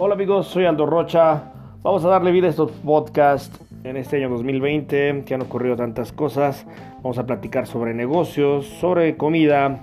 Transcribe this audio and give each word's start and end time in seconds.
Hola 0.00 0.14
amigos, 0.14 0.46
soy 0.46 0.64
Aldo 0.64 0.86
Rocha. 0.86 1.42
Vamos 1.82 2.04
a 2.04 2.08
darle 2.08 2.30
vida 2.30 2.46
a 2.46 2.50
estos 2.50 2.70
podcasts 2.70 3.60
en 3.82 3.96
este 3.96 4.18
año 4.18 4.28
2020, 4.28 5.24
que 5.26 5.34
han 5.34 5.42
ocurrido 5.42 5.74
tantas 5.74 6.12
cosas. 6.12 6.64
Vamos 7.02 7.18
a 7.18 7.26
platicar 7.26 7.66
sobre 7.66 7.94
negocios, 7.94 8.64
sobre 8.64 9.16
comida, 9.16 9.80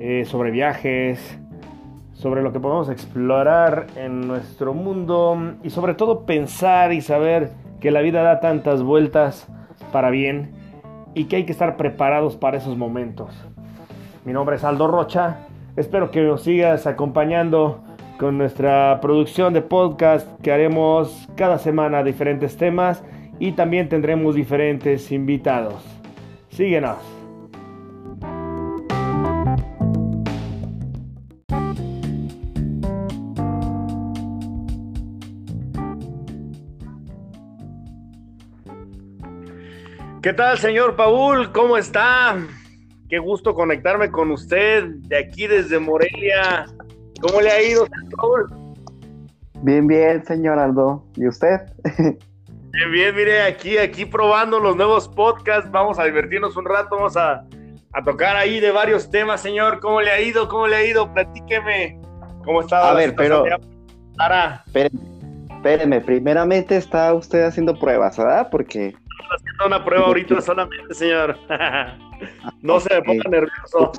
eh, 0.00 0.24
sobre 0.24 0.50
viajes, 0.50 1.38
sobre 2.14 2.42
lo 2.42 2.52
que 2.52 2.58
podemos 2.58 2.88
explorar 2.88 3.86
en 3.94 4.26
nuestro 4.26 4.74
mundo 4.74 5.54
y 5.62 5.70
sobre 5.70 5.94
todo 5.94 6.26
pensar 6.26 6.92
y 6.92 7.00
saber 7.00 7.52
que 7.78 7.92
la 7.92 8.00
vida 8.00 8.24
da 8.24 8.40
tantas 8.40 8.82
vueltas 8.82 9.46
para 9.92 10.10
bien 10.10 10.50
y 11.14 11.26
que 11.26 11.36
hay 11.36 11.44
que 11.44 11.52
estar 11.52 11.76
preparados 11.76 12.36
para 12.36 12.56
esos 12.56 12.76
momentos. 12.76 13.30
Mi 14.24 14.32
nombre 14.32 14.56
es 14.56 14.64
Aldo 14.64 14.88
Rocha. 14.88 15.46
Espero 15.76 16.10
que 16.10 16.22
nos 16.22 16.42
sigas 16.42 16.88
acompañando 16.88 17.84
con 18.18 18.36
nuestra 18.36 18.98
producción 19.00 19.54
de 19.54 19.62
podcast 19.62 20.28
que 20.42 20.52
haremos 20.52 21.28
cada 21.36 21.56
semana 21.58 22.02
diferentes 22.02 22.56
temas 22.56 23.02
y 23.38 23.52
también 23.52 23.88
tendremos 23.88 24.34
diferentes 24.34 25.12
invitados. 25.12 25.82
Síguenos. 26.50 26.98
¿Qué 40.20 40.32
tal, 40.34 40.58
señor 40.58 40.96
Paul? 40.96 41.52
¿Cómo 41.52 41.78
está? 41.78 42.36
Qué 43.08 43.18
gusto 43.18 43.54
conectarme 43.54 44.10
con 44.10 44.32
usted 44.32 44.84
de 44.84 45.16
aquí 45.16 45.46
desde 45.46 45.78
Morelia, 45.78 46.66
¿Cómo 47.20 47.40
le 47.40 47.50
ha 47.50 47.62
ido, 47.62 47.86
Paul? 48.16 48.48
Bien, 49.62 49.86
bien, 49.86 50.24
señor 50.24 50.58
Aldo. 50.58 51.04
¿Y 51.16 51.26
usted? 51.26 51.60
Bien, 52.70 52.92
bien, 52.92 53.16
mire, 53.16 53.42
aquí, 53.42 53.78
aquí 53.78 54.04
probando 54.04 54.60
los 54.60 54.76
nuevos 54.76 55.08
podcasts. 55.08 55.68
Vamos 55.70 55.98
a 55.98 56.04
divertirnos 56.04 56.56
un 56.56 56.64
rato, 56.66 56.96
vamos 56.96 57.16
a, 57.16 57.42
tocar 58.04 58.36
ahí 58.36 58.60
de 58.60 58.70
varios 58.70 59.10
temas, 59.10 59.40
señor. 59.40 59.80
¿Cómo 59.80 60.00
le 60.00 60.10
ha 60.10 60.20
ido? 60.20 60.46
¿Cómo 60.48 60.68
le 60.68 60.76
ha 60.76 60.84
ido? 60.84 61.12
Platíqueme. 61.12 61.98
¿Cómo 62.44 62.60
está? 62.60 62.90
A 62.90 62.94
ver, 62.94 63.16
pero. 63.16 63.44
Espéreme, 64.66 65.00
espéreme, 65.50 66.00
primeramente 66.02 66.76
está 66.76 67.14
usted 67.14 67.44
haciendo 67.44 67.76
pruebas, 67.76 68.16
¿verdad? 68.16 68.48
Porque. 68.50 68.94
haciendo 69.34 69.66
una 69.66 69.84
prueba 69.84 70.06
ahorita 70.06 70.40
solamente, 70.42 70.94
señor. 70.94 71.36
no 72.62 72.78
se 72.78 72.94
me 72.94 73.02
ponga 73.02 73.30
nervioso. 73.30 73.92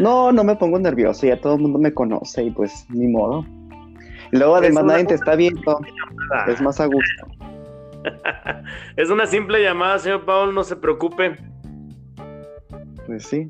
No, 0.00 0.32
no 0.32 0.44
me 0.44 0.56
pongo 0.56 0.78
nervioso, 0.78 1.26
ya 1.26 1.40
todo 1.40 1.56
el 1.56 1.62
mundo 1.62 1.78
me 1.78 1.92
conoce 1.92 2.44
y 2.44 2.50
pues 2.50 2.86
ni 2.88 3.08
modo. 3.08 3.44
Y 4.32 4.38
luego 4.38 4.56
además 4.56 4.84
nadie 4.84 5.04
te 5.04 5.14
está 5.14 5.34
viendo, 5.34 5.80
es 6.48 6.60
más 6.60 6.80
a 6.80 6.86
gusto. 6.86 7.26
es 8.96 9.10
una 9.10 9.26
simple 9.26 9.62
llamada, 9.62 9.98
señor 9.98 10.24
Paul, 10.24 10.54
no 10.54 10.64
se 10.64 10.76
preocupe. 10.76 11.36
Pues 13.06 13.26
sí. 13.26 13.46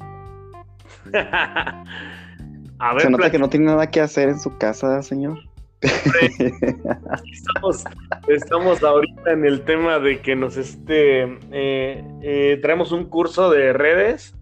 a 2.78 2.94
ver, 2.94 3.02
se 3.02 3.10
nota 3.10 3.30
que 3.30 3.38
no 3.38 3.48
tiene 3.48 3.66
nada 3.66 3.88
que 3.88 4.00
hacer 4.00 4.28
en 4.28 4.40
su 4.40 4.56
casa, 4.58 5.02
señor. 5.02 5.38
estamos, 5.82 7.84
estamos, 8.28 8.82
ahorita 8.82 9.32
en 9.32 9.44
el 9.44 9.62
tema 9.62 9.98
de 9.98 10.20
que 10.20 10.36
nos 10.36 10.56
este 10.56 11.22
eh, 11.50 12.04
eh, 12.22 12.58
traemos 12.62 12.92
un 12.92 13.06
curso 13.06 13.50
de 13.50 13.72
redes 13.72 14.36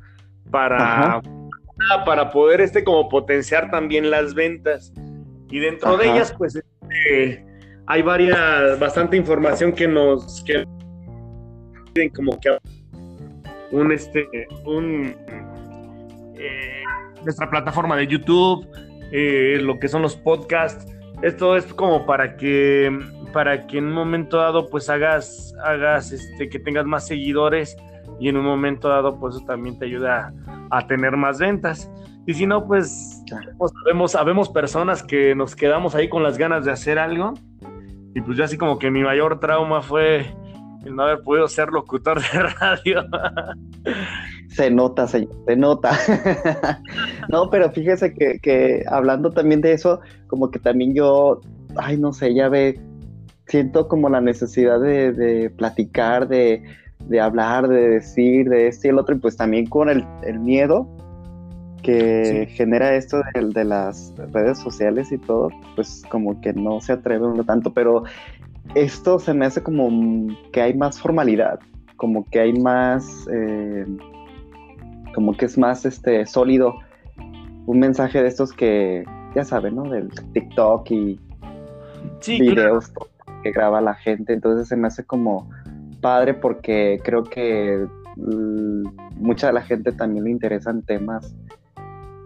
para 0.50 1.22
para 2.04 2.30
poder 2.30 2.60
este 2.60 2.84
como 2.84 3.08
potenciar 3.08 3.70
también 3.70 4.10
las 4.10 4.34
ventas. 4.34 4.92
Y 5.50 5.58
dentro 5.58 5.96
de 5.96 6.10
ellas, 6.10 6.34
pues 6.36 6.56
este, 6.56 7.44
hay 7.86 8.02
varias, 8.02 8.78
bastante 8.78 9.16
información 9.16 9.72
que 9.72 9.88
nos 9.88 10.44
que 10.44 10.64
como 12.14 12.38
que 12.40 12.56
un 13.72 13.92
este 13.92 14.28
un 14.64 15.14
eh, 16.38 16.82
nuestra 17.24 17.50
plataforma 17.50 17.96
de 17.96 18.06
YouTube, 18.06 18.66
eh, 19.12 19.58
lo 19.60 19.78
que 19.78 19.88
son 19.88 20.02
los 20.02 20.16
podcasts. 20.16 20.86
Esto 21.22 21.56
es 21.56 21.66
como 21.74 22.06
para 22.06 22.36
que 22.36 22.96
para 23.32 23.66
que 23.66 23.78
en 23.78 23.86
un 23.86 23.92
momento 23.92 24.38
dado 24.38 24.68
pues 24.68 24.88
hagas 24.88 25.54
hagas 25.64 26.12
este 26.12 26.48
que 26.48 26.58
tengas 26.58 26.86
más 26.86 27.06
seguidores 27.06 27.76
y 28.20 28.28
en 28.28 28.36
un 28.36 28.44
momento 28.44 28.88
dado 28.88 29.18
pues 29.18 29.36
eso 29.36 29.44
también 29.46 29.78
te 29.78 29.86
ayuda 29.86 30.32
a, 30.70 30.86
tener 30.86 31.16
más 31.16 31.38
ventas. 31.38 31.90
Y 32.26 32.34
si 32.34 32.46
no, 32.46 32.66
pues 32.66 33.24
sabemos, 33.82 34.12
sabemos 34.12 34.48
personas 34.50 35.02
que 35.02 35.34
nos 35.34 35.56
quedamos 35.56 35.94
ahí 35.94 36.08
con 36.08 36.22
las 36.22 36.36
ganas 36.36 36.66
de 36.66 36.70
hacer 36.70 36.98
algo. 36.98 37.32
Y 38.14 38.20
pues 38.20 38.36
yo 38.36 38.44
así 38.44 38.58
como 38.58 38.78
que 38.78 38.90
mi 38.90 39.02
mayor 39.02 39.40
trauma 39.40 39.80
fue 39.80 40.26
el 40.84 40.94
no 40.94 41.04
haber 41.04 41.22
podido 41.22 41.48
ser 41.48 41.70
locutor 41.70 42.20
de 42.20 42.42
radio. 42.60 43.04
Se 44.48 44.70
nota, 44.70 45.08
señor, 45.08 45.34
se 45.46 45.56
nota. 45.56 45.92
no, 47.30 47.48
pero 47.48 47.70
fíjese 47.70 48.12
que, 48.12 48.38
que, 48.40 48.84
hablando 48.88 49.30
también 49.30 49.62
de 49.62 49.72
eso, 49.72 50.00
como 50.26 50.50
que 50.50 50.58
también 50.58 50.94
yo, 50.94 51.40
ay, 51.76 51.96
no 51.96 52.12
sé, 52.12 52.34
ya 52.34 52.48
ve, 52.50 52.78
siento 53.46 53.88
como 53.88 54.10
la 54.10 54.20
necesidad 54.20 54.78
de, 54.80 55.12
de 55.12 55.50
platicar, 55.50 56.28
de, 56.28 56.62
de 57.10 57.20
hablar, 57.20 57.66
de 57.66 57.88
decir, 57.88 58.48
de 58.48 58.68
este 58.68 58.86
y 58.86 58.90
el 58.90 58.98
otro, 58.98 59.16
y 59.16 59.18
pues 59.18 59.36
también 59.36 59.66
con 59.66 59.88
el, 59.88 60.06
miedo 60.38 60.88
que 61.82 62.46
genera 62.52 62.94
esto 62.94 63.20
de, 63.34 63.64
las 63.64 64.14
redes 64.32 64.58
sociales 64.58 65.10
y 65.10 65.18
todo, 65.18 65.50
pues 65.74 66.04
como 66.08 66.40
que 66.40 66.52
no 66.52 66.80
se 66.80 66.92
atreve 66.92 67.26
uno 67.26 67.42
tanto, 67.42 67.72
pero 67.74 68.04
esto 68.76 69.18
se 69.18 69.34
me 69.34 69.44
hace 69.44 69.60
como 69.60 69.90
que 70.52 70.62
hay 70.62 70.74
más 70.74 71.00
formalidad, 71.00 71.58
como 71.96 72.24
que 72.30 72.38
hay 72.38 72.52
más, 72.52 73.26
eh, 73.32 73.86
como 75.12 75.36
que 75.36 75.46
es 75.46 75.58
más 75.58 75.84
este 75.84 76.24
sólido 76.26 76.76
un 77.66 77.80
mensaje 77.80 78.22
de 78.22 78.28
estos 78.28 78.52
que, 78.52 79.04
ya 79.34 79.42
saben, 79.42 79.74
¿no? 79.74 79.82
Del 79.82 80.10
TikTok 80.32 80.88
y 80.92 81.18
videos 82.24 82.92
que 83.42 83.50
graba 83.50 83.80
la 83.80 83.94
gente, 83.94 84.32
entonces 84.32 84.68
se 84.68 84.76
me 84.76 84.86
hace 84.86 85.04
como 85.04 85.48
padre 86.00 86.34
porque 86.34 87.00
creo 87.04 87.24
que 87.24 87.86
mm, 88.16 88.84
mucha 89.16 89.48
de 89.48 89.52
la 89.52 89.62
gente 89.62 89.92
también 89.92 90.24
le 90.24 90.30
interesan 90.30 90.82
temas, 90.82 91.34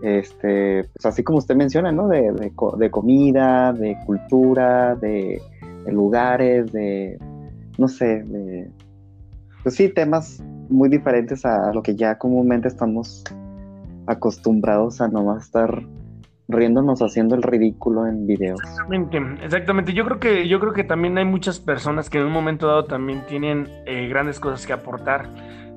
este, 0.02 0.84
pues 0.92 1.06
así 1.06 1.22
como 1.22 1.38
usted 1.38 1.56
menciona, 1.56 1.92
¿no? 1.92 2.08
De, 2.08 2.32
de, 2.32 2.90
comida, 2.90 3.72
de 3.72 3.96
cultura, 4.06 4.94
de, 4.96 5.40
lugares, 5.86 6.72
de, 6.72 7.18
no 7.78 7.88
sé, 7.88 8.22
de, 8.22 8.70
pues 9.62 9.74
sí, 9.74 9.88
temas 9.88 10.42
muy 10.68 10.88
diferentes 10.88 11.44
a 11.44 11.72
lo 11.72 11.82
que 11.82 11.94
ya 11.96 12.18
comúnmente 12.18 12.68
estamos 12.68 13.24
acostumbrados 14.06 15.00
a 15.00 15.08
nomás 15.08 15.44
estar 15.44 15.82
riéndonos 16.48 17.00
haciendo 17.00 17.34
el 17.34 17.42
ridículo 17.42 18.06
en 18.06 18.26
videos. 18.26 18.60
Exactamente, 18.62 19.44
exactamente. 19.44 19.92
Yo 19.92 20.04
creo 20.04 20.20
que, 20.20 20.48
yo 20.48 20.60
creo 20.60 20.72
que 20.72 20.84
también 20.84 21.16
hay 21.18 21.24
muchas 21.24 21.58
personas 21.58 22.10
que 22.10 22.18
en 22.18 22.26
un 22.26 22.32
momento 22.32 22.66
dado 22.66 22.84
también 22.84 23.24
tienen 23.26 23.68
eh, 23.86 24.08
grandes 24.08 24.40
cosas 24.40 24.66
que 24.66 24.72
aportar. 24.72 25.28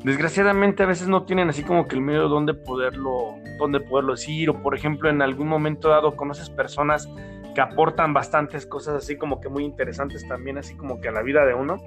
Desgraciadamente 0.03 0.83
a 0.83 0.85
veces 0.85 1.07
no 1.07 1.23
tienen 1.23 1.49
así 1.49 1.63
como 1.63 1.87
que 1.87 1.95
el 1.95 2.01
medio 2.01 2.27
donde 2.27 2.53
poderlo, 2.53 3.35
donde 3.59 3.79
poderlo 3.79 4.13
decir, 4.13 4.49
o 4.49 4.61
por 4.61 4.75
ejemplo 4.75 5.09
en 5.09 5.21
algún 5.21 5.47
momento 5.47 5.89
dado 5.89 6.15
conoces 6.15 6.49
personas 6.49 7.09
que 7.55 7.61
aportan 7.61 8.13
bastantes 8.13 8.67
cosas 8.67 8.95
así 8.95 9.17
como 9.17 9.39
que 9.41 9.49
muy 9.49 9.63
interesantes 9.63 10.27
también, 10.27 10.59
así 10.59 10.75
como 10.75 11.01
que 11.01 11.07
a 11.07 11.11
la 11.11 11.23
vida 11.23 11.45
de 11.45 11.55
uno. 11.55 11.77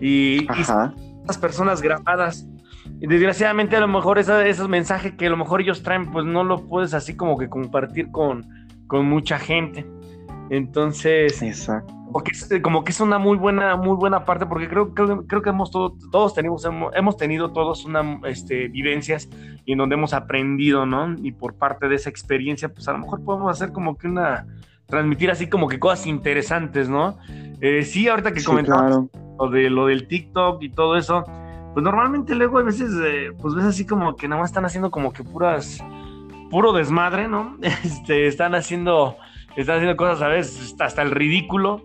Y, 0.00 0.42
y 0.42 1.36
personas 1.40 1.80
grabadas 1.80 2.46
y 3.00 3.06
desgraciadamente 3.06 3.76
a 3.76 3.80
lo 3.80 3.88
mejor 3.88 4.18
esa, 4.18 4.46
esos 4.46 4.68
mensajes 4.68 5.12
que 5.14 5.26
a 5.26 5.30
lo 5.30 5.36
mejor 5.36 5.60
ellos 5.60 5.82
traen, 5.82 6.10
pues 6.10 6.24
no 6.24 6.44
lo 6.44 6.66
puedes 6.66 6.94
así 6.94 7.16
como 7.16 7.38
que 7.38 7.48
compartir 7.48 8.10
con, 8.10 8.46
con 8.86 9.06
mucha 9.06 9.38
gente. 9.38 9.86
Entonces, 10.50 11.40
Exacto. 11.42 11.94
como 12.62 12.82
que 12.82 12.90
es 12.90 13.00
una 13.00 13.18
muy 13.18 13.36
buena, 13.36 13.76
muy 13.76 13.96
buena 13.96 14.24
parte, 14.24 14.44
porque 14.46 14.68
creo, 14.68 14.92
creo, 14.94 15.24
creo 15.26 15.42
que 15.42 15.50
hemos 15.50 15.70
todo, 15.70 15.96
todos 16.10 16.34
tenemos, 16.34 16.66
hemos, 16.94 17.16
tenido 17.16 17.52
todos 17.52 17.84
una 17.84 18.20
este, 18.24 18.66
vivencias 18.66 19.28
y 19.64 19.72
en 19.72 19.78
donde 19.78 19.94
hemos 19.94 20.12
aprendido, 20.12 20.86
¿no? 20.86 21.14
Y 21.22 21.30
por 21.30 21.54
parte 21.54 21.88
de 21.88 21.94
esa 21.94 22.10
experiencia, 22.10 22.68
pues 22.68 22.88
a 22.88 22.92
lo 22.92 22.98
mejor 22.98 23.24
podemos 23.24 23.48
hacer 23.48 23.70
como 23.72 23.96
que 23.96 24.08
una, 24.08 24.44
transmitir 24.90 25.30
así 25.30 25.48
como 25.48 25.68
que 25.68 25.78
cosas 25.78 26.06
interesantes, 26.06 26.88
¿no? 26.88 27.16
Eh, 27.60 27.84
sí, 27.84 28.08
ahorita 28.08 28.32
que 28.32 28.42
comentamos 28.42 29.08
lo, 29.38 29.50
de, 29.50 29.70
lo 29.70 29.86
del 29.86 30.08
TikTok 30.08 30.62
y 30.62 30.70
todo 30.70 30.96
eso, 30.96 31.24
pues 31.72 31.84
normalmente 31.84 32.34
luego 32.34 32.58
a 32.58 32.62
veces, 32.62 32.90
eh, 33.04 33.32
pues 33.40 33.54
ves 33.54 33.64
así 33.64 33.86
como 33.86 34.16
que 34.16 34.28
nada 34.28 34.40
más 34.40 34.50
están 34.50 34.64
haciendo 34.64 34.90
como 34.90 35.12
que 35.12 35.22
puras, 35.22 35.82
puro 36.50 36.72
desmadre, 36.72 37.28
¿no? 37.28 37.56
Este, 37.84 38.26
están 38.26 38.54
haciendo, 38.54 39.16
están 39.56 39.76
haciendo 39.76 39.96
cosas 39.96 40.22
a 40.22 40.28
veces 40.28 40.74
hasta 40.80 41.02
el 41.02 41.10
ridículo 41.10 41.82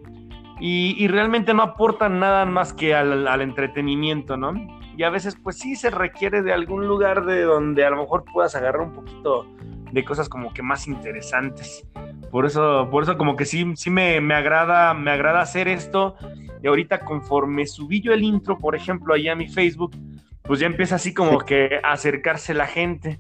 y, 0.59 1.07
realmente 1.07 1.53
no 1.53 1.63
aportan 1.63 2.19
nada 2.19 2.45
más 2.45 2.73
que 2.73 2.95
al, 2.95 3.27
al, 3.27 3.41
entretenimiento, 3.41 4.37
¿no? 4.37 4.53
Y 4.97 5.03
a 5.03 5.09
veces, 5.09 5.35
pues 5.35 5.57
sí 5.57 5.75
se 5.75 5.89
requiere 5.89 6.41
de 6.41 6.53
algún 6.53 6.87
lugar 6.87 7.25
de 7.25 7.41
donde 7.41 7.85
a 7.85 7.89
lo 7.89 7.97
mejor 7.97 8.23
puedas 8.31 8.55
agarrar 8.55 8.81
un 8.81 8.93
poquito 8.93 9.45
de 9.91 10.03
cosas 10.03 10.29
como 10.29 10.53
que 10.53 10.61
más 10.61 10.87
interesantes. 10.87 11.85
Por 12.31 12.45
eso, 12.45 12.87
por 12.91 13.03
eso 13.03 13.17
como 13.17 13.35
que 13.35 13.45
sí, 13.45 13.65
sí 13.75 13.89
me, 13.89 14.19
me 14.21 14.33
agrada, 14.33 14.93
me 14.93 15.11
agrada 15.11 15.41
hacer 15.41 15.67
esto. 15.67 16.15
Y 16.61 16.67
ahorita 16.67 16.99
conforme 16.99 17.65
subí 17.65 18.01
yo 18.01 18.13
el 18.13 18.23
intro, 18.23 18.57
por 18.57 18.75
ejemplo, 18.75 19.13
ahí 19.13 19.27
a 19.27 19.35
mi 19.35 19.47
Facebook, 19.47 19.95
pues 20.43 20.59
ya 20.59 20.67
empieza 20.67 20.95
así 20.95 21.13
como 21.13 21.39
que 21.39 21.79
a 21.83 21.93
acercarse 21.93 22.53
la 22.53 22.67
gente. 22.67 23.19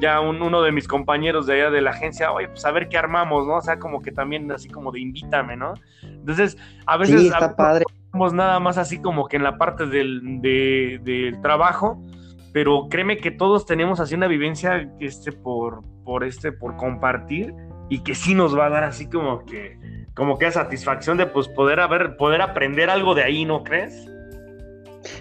Ya 0.00 0.20
uno 0.20 0.62
de 0.62 0.72
mis 0.72 0.88
compañeros 0.88 1.46
de 1.46 1.54
allá 1.54 1.70
de 1.70 1.82
la 1.82 1.90
agencia, 1.90 2.32
oye, 2.32 2.48
pues 2.48 2.64
a 2.64 2.70
ver 2.70 2.88
qué 2.88 2.96
armamos, 2.96 3.46
¿no? 3.46 3.56
O 3.56 3.60
sea, 3.60 3.78
como 3.78 4.00
que 4.00 4.10
también 4.10 4.50
así 4.50 4.68
como 4.68 4.90
de 4.90 5.00
invítame, 5.00 5.56
¿no? 5.56 5.74
Entonces, 6.02 6.56
a 6.86 6.96
veces... 6.96 7.20
Sí, 7.20 7.26
está 7.26 7.54
padre. 7.56 7.84
nada 8.32 8.58
más 8.58 8.78
así 8.78 9.00
como 9.00 9.28
que 9.28 9.36
en 9.36 9.42
la 9.42 9.58
parte 9.58 9.86
del, 9.86 10.40
del 10.40 11.40
trabajo, 11.42 12.02
pero 12.52 12.88
créeme 12.88 13.18
que 13.18 13.30
todos 13.30 13.66
tenemos 13.66 14.00
así 14.00 14.14
una 14.14 14.26
vivencia 14.26 14.90
este, 15.00 15.32
por, 15.32 15.82
por, 16.04 16.24
este, 16.24 16.52
por 16.52 16.76
compartir 16.76 17.54
y 17.88 18.02
que 18.02 18.14
sí 18.14 18.34
nos 18.34 18.56
va 18.56 18.66
a 18.66 18.70
dar 18.70 18.84
así 18.84 19.06
como 19.06 19.44
que, 19.44 19.78
como 20.14 20.38
que 20.38 20.50
satisfacción 20.50 21.16
de 21.16 21.26
pues 21.26 21.48
poder 21.48 21.80
haber, 21.80 22.16
poder 22.16 22.42
aprender 22.42 22.90
algo 22.90 23.14
de 23.14 23.22
ahí, 23.22 23.44
¿no 23.44 23.64
crees? 23.64 24.08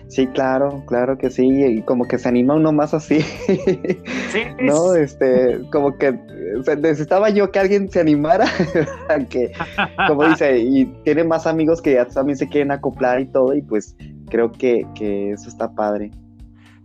Sí, 0.07 0.28
claro, 0.28 0.83
claro 0.88 1.18
que 1.18 1.30
sí, 1.30 1.48
y 1.48 1.81
como 1.83 2.07
que 2.07 2.18
se 2.18 2.28
anima 2.28 2.54
uno 2.54 2.72
más 2.72 2.94
así. 2.94 3.22
Sí. 3.22 4.44
no, 4.62 4.94
este, 4.94 5.60
como 5.72 5.98
que 5.98 6.12
necesitaba 6.78 7.30
yo 7.30 7.51
que 7.51 7.60
alguien 7.60 7.89
se 7.89 8.01
animara, 8.01 8.45
que, 9.30 9.54
como 10.07 10.25
dice, 10.25 10.60
y 10.60 10.86
tiene 11.04 11.24
más 11.24 11.48
amigos 11.48 11.81
que 11.81 11.94
ya 11.94 12.06
también 12.06 12.38
se 12.38 12.48
quieren 12.48 12.72
acoplar 12.72 13.22
y 13.22 13.25
todo, 13.25 13.54
y 13.56 13.62
pues 13.62 13.95
creo 14.30 14.51
que, 14.51 14.86
que 14.95 15.31
eso 15.31 15.48
está 15.48 15.74
padre. 15.74 16.12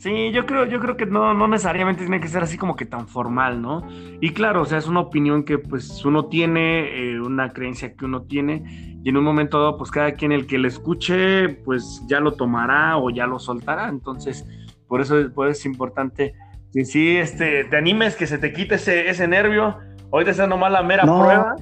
Sí, 0.07 0.31
yo 0.31 0.47
creo, 0.47 0.67
yo 0.67 0.79
creo 0.79 0.97
que 0.97 1.05
no, 1.05 1.35
no 1.35 1.49
necesariamente 1.49 2.03
tiene 2.03 2.21
que 2.21 2.29
ser 2.29 2.41
así 2.41 2.57
como 2.57 2.77
que 2.77 2.87
tan 2.87 3.09
formal, 3.09 3.61
¿no? 3.61 3.85
Y 4.21 4.35
claro, 4.35 4.63
o 4.63 4.65
sea, 4.65 4.79
es 4.79 4.87
una 4.87 5.01
opinión 5.01 5.43
que 5.43 5.59
pues 5.59 6.05
uno 6.05 6.27
tiene, 6.27 7.11
eh, 7.11 7.21
una 7.21 7.53
creencia 7.53 7.93
que 7.97 8.05
uno 8.05 8.23
tiene, 8.23 9.01
y 9.03 9.09
en 9.09 9.17
un 9.17 9.25
momento 9.25 9.59
dado, 9.59 9.77
pues 9.77 9.91
cada 9.91 10.13
quien 10.13 10.31
el 10.31 10.47
que 10.47 10.59
le 10.59 10.69
escuche, 10.69 11.49
pues 11.49 12.05
ya 12.07 12.21
lo 12.21 12.35
tomará 12.35 12.99
o 12.99 13.11
ya 13.11 13.27
lo 13.27 13.41
soltará. 13.41 13.89
Entonces, 13.89 14.47
por 14.87 15.01
eso, 15.01 15.17
pues, 15.35 15.59
es 15.59 15.67
importante 15.67 16.35
que 16.73 16.85
sí, 16.85 17.17
este, 17.17 17.65
te 17.65 17.77
animes, 17.77 18.15
que 18.15 18.29
se 18.29 18.39
te 18.39 18.53
quite 18.53 18.77
ese, 18.77 19.11
ese 19.11 19.27
nervio. 19.27 19.77
Hoy 20.11 20.25
te 20.25 20.31
está 20.31 20.47
nomás 20.47 20.71
la 20.71 20.85
mera 20.85 21.03
prueba. 21.03 21.57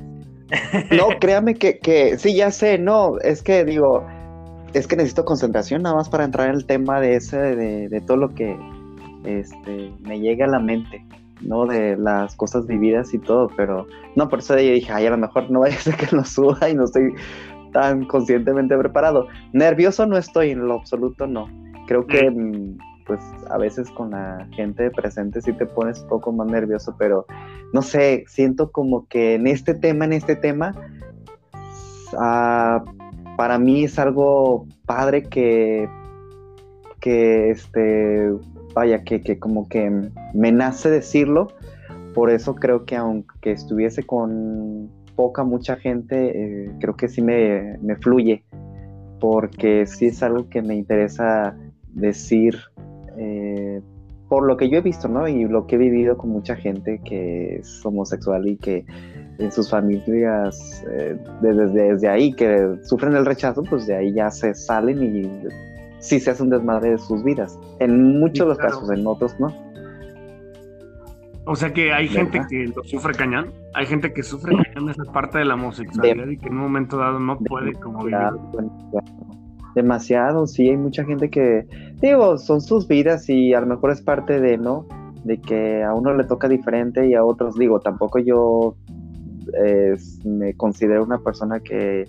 No, 0.91 1.08
créame 1.19 1.55
que, 1.55 1.79
que 1.79 2.19
sí, 2.19 2.37
ya 2.37 2.50
sé, 2.50 2.76
no, 2.76 3.19
es 3.20 3.43
que 3.43 3.64
digo, 3.64 4.06
es 4.74 4.88
que 4.88 4.96
necesito 4.96 5.24
concentración 5.24 5.82
nada 5.82 5.94
más 5.94 6.08
para 6.08 6.24
entrar 6.24 6.48
en 6.48 6.56
el 6.56 6.66
tema 6.66 7.00
de 7.00 7.14
ese, 7.14 7.38
de, 7.38 8.00
todo 8.00 8.16
lo 8.16 8.34
que 8.34 8.58
este, 9.24 9.92
me 10.00 10.18
llega 10.18 10.46
a 10.46 10.48
la 10.48 10.58
mente, 10.58 11.06
¿no? 11.40 11.64
De 11.64 11.96
las 11.96 12.34
cosas 12.34 12.66
vividas 12.66 13.14
y 13.14 13.18
todo, 13.18 13.50
pero 13.56 13.86
no, 14.16 14.28
por 14.28 14.40
eso 14.40 14.56
yo 14.56 14.72
dije, 14.72 14.92
ay, 14.92 15.06
a 15.06 15.10
lo 15.10 15.16
mejor 15.16 15.48
no 15.48 15.60
vaya 15.60 15.76
a 15.76 15.80
ser 15.80 15.96
que 15.96 16.14
lo 16.14 16.24
suba 16.24 16.68
y 16.68 16.74
no 16.74 16.84
estoy 16.84 17.14
tan 17.72 18.04
conscientemente 18.06 18.76
preparado. 18.76 19.28
Nervioso 19.52 20.06
no 20.06 20.18
estoy, 20.18 20.50
en 20.50 20.66
lo 20.66 20.74
absoluto 20.74 21.28
no. 21.28 21.48
Creo 21.86 22.04
que, 22.06 22.28
mm, 22.28 22.76
pues, 23.06 23.20
a 23.50 23.58
veces 23.58 23.88
con 23.90 24.10
la 24.10 24.48
gente 24.52 24.90
presente 24.90 25.40
sí 25.40 25.52
te 25.52 25.66
pones 25.66 26.00
un 26.02 26.08
poco 26.08 26.32
más 26.32 26.48
nervioso, 26.48 26.96
pero 26.98 27.26
no 27.72 27.80
sé, 27.80 28.24
siento 28.26 28.72
como 28.72 29.06
que 29.06 29.34
en 29.34 29.46
este 29.46 29.74
tema, 29.74 30.04
en 30.04 30.14
este 30.14 30.34
tema, 30.34 30.74
ah, 32.18 32.82
para 33.36 33.58
mí 33.58 33.84
es 33.84 33.98
algo 33.98 34.66
padre 34.86 35.25
que, 35.25 35.88
que 37.00 37.50
este, 37.50 38.31
vaya, 38.75 39.04
que, 39.04 39.22
que 39.22 39.38
como 39.38 39.69
que 39.69 40.10
me 40.32 40.52
nace 40.52 40.90
decirlo. 40.90 41.48
Por 42.14 42.31
eso 42.31 42.54
creo 42.54 42.84
que 42.84 42.96
aunque 42.96 43.52
estuviese 43.52 44.04
con 44.04 44.90
poca, 45.16 45.44
mucha 45.44 45.76
gente, 45.76 46.64
eh, 46.64 46.70
creo 46.81 46.96
que 46.96 47.08
sí 47.08 47.22
me, 47.22 47.78
me, 47.78 47.96
fluye, 47.96 48.44
porque 49.20 49.86
sí 49.86 50.06
es 50.06 50.22
algo 50.22 50.48
que 50.48 50.62
me 50.62 50.75
interesa 50.75 51.56
decir 51.92 52.56
eh, 53.16 53.81
por 54.28 54.46
lo 54.46 54.56
que 54.56 54.69
yo 54.69 54.78
he 54.78 54.81
visto, 54.81 55.08
¿no? 55.08 55.28
Y 55.28 55.44
lo 55.44 55.66
que 55.66 55.76
he 55.76 55.78
vivido 55.78 56.16
con 56.16 56.31
mucha 56.31 56.56
gente 56.56 57.00
que 57.04 57.56
es 57.56 57.84
homosexual 57.84 58.46
y 58.48 58.56
que 58.56 58.84
en 59.38 59.50
sus 59.50 59.70
familias 59.70 60.84
eh, 60.90 61.16
desde, 61.40 61.69
desde, 61.69 62.08
ahí 62.08 62.32
que 62.32 62.76
sufren 62.82 63.14
el 63.14 63.26
rechazo, 63.26 63.62
pues 63.62 63.86
de 63.86 63.96
ahí 63.96 64.12
ya 64.12 64.31
se 64.31 64.54
salen 64.54 65.02
y 65.02 65.31
sí 65.98 66.20
se 66.20 66.31
hace 66.31 66.42
un 66.42 66.50
desmadre 66.50 66.90
de 66.90 66.98
sus 66.98 67.25
vidas. 67.25 67.58
En 67.81 68.20
muchos 68.20 68.46
de 68.46 68.48
los 68.50 68.58
casos, 68.58 68.90
en 68.90 69.06
otros 69.06 69.38
no. 69.40 69.52
O 71.46 71.56
sea 71.56 71.72
que 71.72 71.92
hay 71.92 72.08
gente 72.08 72.40
que 72.48 72.72
lo 72.75 72.82
sufre 72.84 73.12
cañón, 73.14 73.52
hay 73.75 73.84
gente 73.84 74.12
que 74.12 74.22
sufre 74.22 74.56
cañón 74.56 74.88
esa 74.88 75.04
parte 75.12 75.38
de 75.38 75.44
la 75.44 75.54
homosexualidad 75.54 76.26
y 76.28 76.38
que 76.38 76.48
en 76.48 76.54
un 76.54 76.60
momento 76.60 76.96
dado 76.96 77.20
no 77.20 77.38
puede 77.38 77.75
como 77.75 78.04
vivir. 78.04 78.19
Demasiado, 79.75 80.46
sí, 80.46 80.69
hay 80.69 80.76
mucha 80.76 81.04
gente 81.04 81.28
que, 81.28 81.66
digo, 82.00 82.38
son 82.38 82.60
sus 82.60 82.86
vidas 82.86 83.28
y 83.28 83.52
a 83.54 83.60
lo 83.60 83.66
mejor 83.66 83.90
es 83.90 84.00
parte 84.00 84.40
de, 84.40 84.56
¿no? 84.56 84.86
De 85.25 85.38
que 85.40 85.82
a 85.82 85.92
uno 85.92 86.14
le 86.14 86.25
toca 86.25 86.48
diferente 86.48 87.08
y 87.08 87.14
a 87.14 87.25
otros, 87.25 87.56
digo, 87.56 87.81
tampoco 87.81 88.20
yo 88.20 88.76
me 90.25 90.55
considero 90.55 91.05
una 91.05 91.19
persona 91.19 91.61
que 91.61 92.06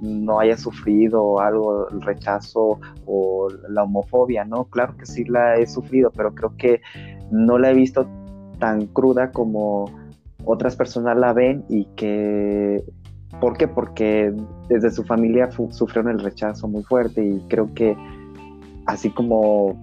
no 0.00 0.38
haya 0.38 0.56
sufrido 0.56 1.40
algo, 1.40 1.88
el 1.90 2.00
rechazo 2.02 2.78
o 3.06 3.48
la 3.68 3.82
homofobia, 3.82 4.44
¿no? 4.44 4.64
Claro 4.64 4.96
que 4.96 5.06
sí 5.06 5.24
la 5.24 5.56
he 5.56 5.66
sufrido, 5.66 6.10
pero 6.14 6.34
creo 6.34 6.56
que 6.56 6.80
no 7.30 7.58
la 7.58 7.70
he 7.70 7.74
visto 7.74 8.06
tan 8.58 8.86
cruda 8.86 9.32
como 9.32 9.90
otras 10.44 10.76
personas 10.76 11.16
la 11.16 11.32
ven 11.32 11.64
y 11.68 11.86
que... 11.96 12.82
¿Por 13.40 13.58
qué? 13.58 13.68
Porque 13.68 14.34
desde 14.68 14.90
su 14.90 15.04
familia 15.04 15.50
sufrieron 15.50 16.10
el 16.10 16.20
rechazo 16.20 16.66
muy 16.66 16.82
fuerte 16.82 17.22
y 17.22 17.40
creo 17.48 17.72
que 17.74 17.94
así 18.86 19.10
como 19.10 19.78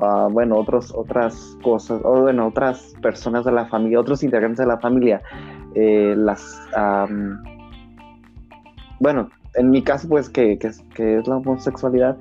ah, 0.00 0.28
bueno, 0.30 0.56
otros, 0.56 0.92
otras 0.94 1.56
cosas, 1.62 2.02
o 2.04 2.22
bueno, 2.22 2.46
otras 2.46 2.94
personas 3.00 3.46
de 3.46 3.52
la 3.52 3.66
familia, 3.66 3.98
otros 3.98 4.22
integrantes 4.22 4.58
de 4.58 4.66
la 4.66 4.78
familia 4.78 5.22
eh, 5.74 6.14
las... 6.16 6.60
bueno, 9.00 9.28
en 9.54 9.70
mi 9.70 9.82
caso, 9.82 10.08
pues, 10.08 10.28
que, 10.28 10.58
que, 10.58 10.68
es 10.68 11.26
la 11.26 11.36
homosexualidad, 11.36 12.16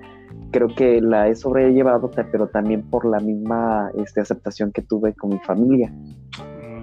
creo 0.51 0.67
que 0.69 1.01
la 1.01 1.27
he 1.27 1.35
sobrellevado, 1.35 2.09
pero 2.31 2.47
también 2.47 2.83
por 2.89 3.05
la 3.05 3.19
misma 3.19 3.91
este, 3.95 4.21
aceptación 4.21 4.71
que 4.71 4.81
tuve 4.81 5.13
con 5.13 5.31
mi 5.31 5.39
familia. 5.39 5.91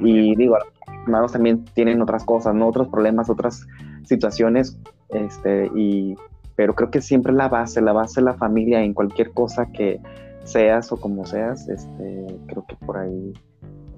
Y 0.00 0.36
digo, 0.36 0.56
los 0.56 1.02
hermanos 1.04 1.32
también 1.32 1.64
tienen 1.74 2.02
otras 2.02 2.24
cosas, 2.24 2.54
¿no? 2.54 2.68
Otros 2.68 2.88
problemas, 2.88 3.30
otras 3.30 3.66
situaciones, 4.04 4.78
este, 5.10 5.70
y, 5.74 6.16
pero 6.56 6.74
creo 6.74 6.90
que 6.90 7.00
siempre 7.00 7.32
la 7.32 7.48
base, 7.48 7.80
la 7.80 7.92
base 7.92 8.20
de 8.20 8.26
la 8.26 8.34
familia 8.34 8.82
en 8.82 8.94
cualquier 8.94 9.32
cosa 9.32 9.66
que 9.72 10.00
seas 10.44 10.92
o 10.92 11.00
como 11.00 11.24
seas, 11.24 11.68
este, 11.68 12.26
creo 12.46 12.64
que 12.66 12.76
por 12.76 12.98
ahí 12.98 13.32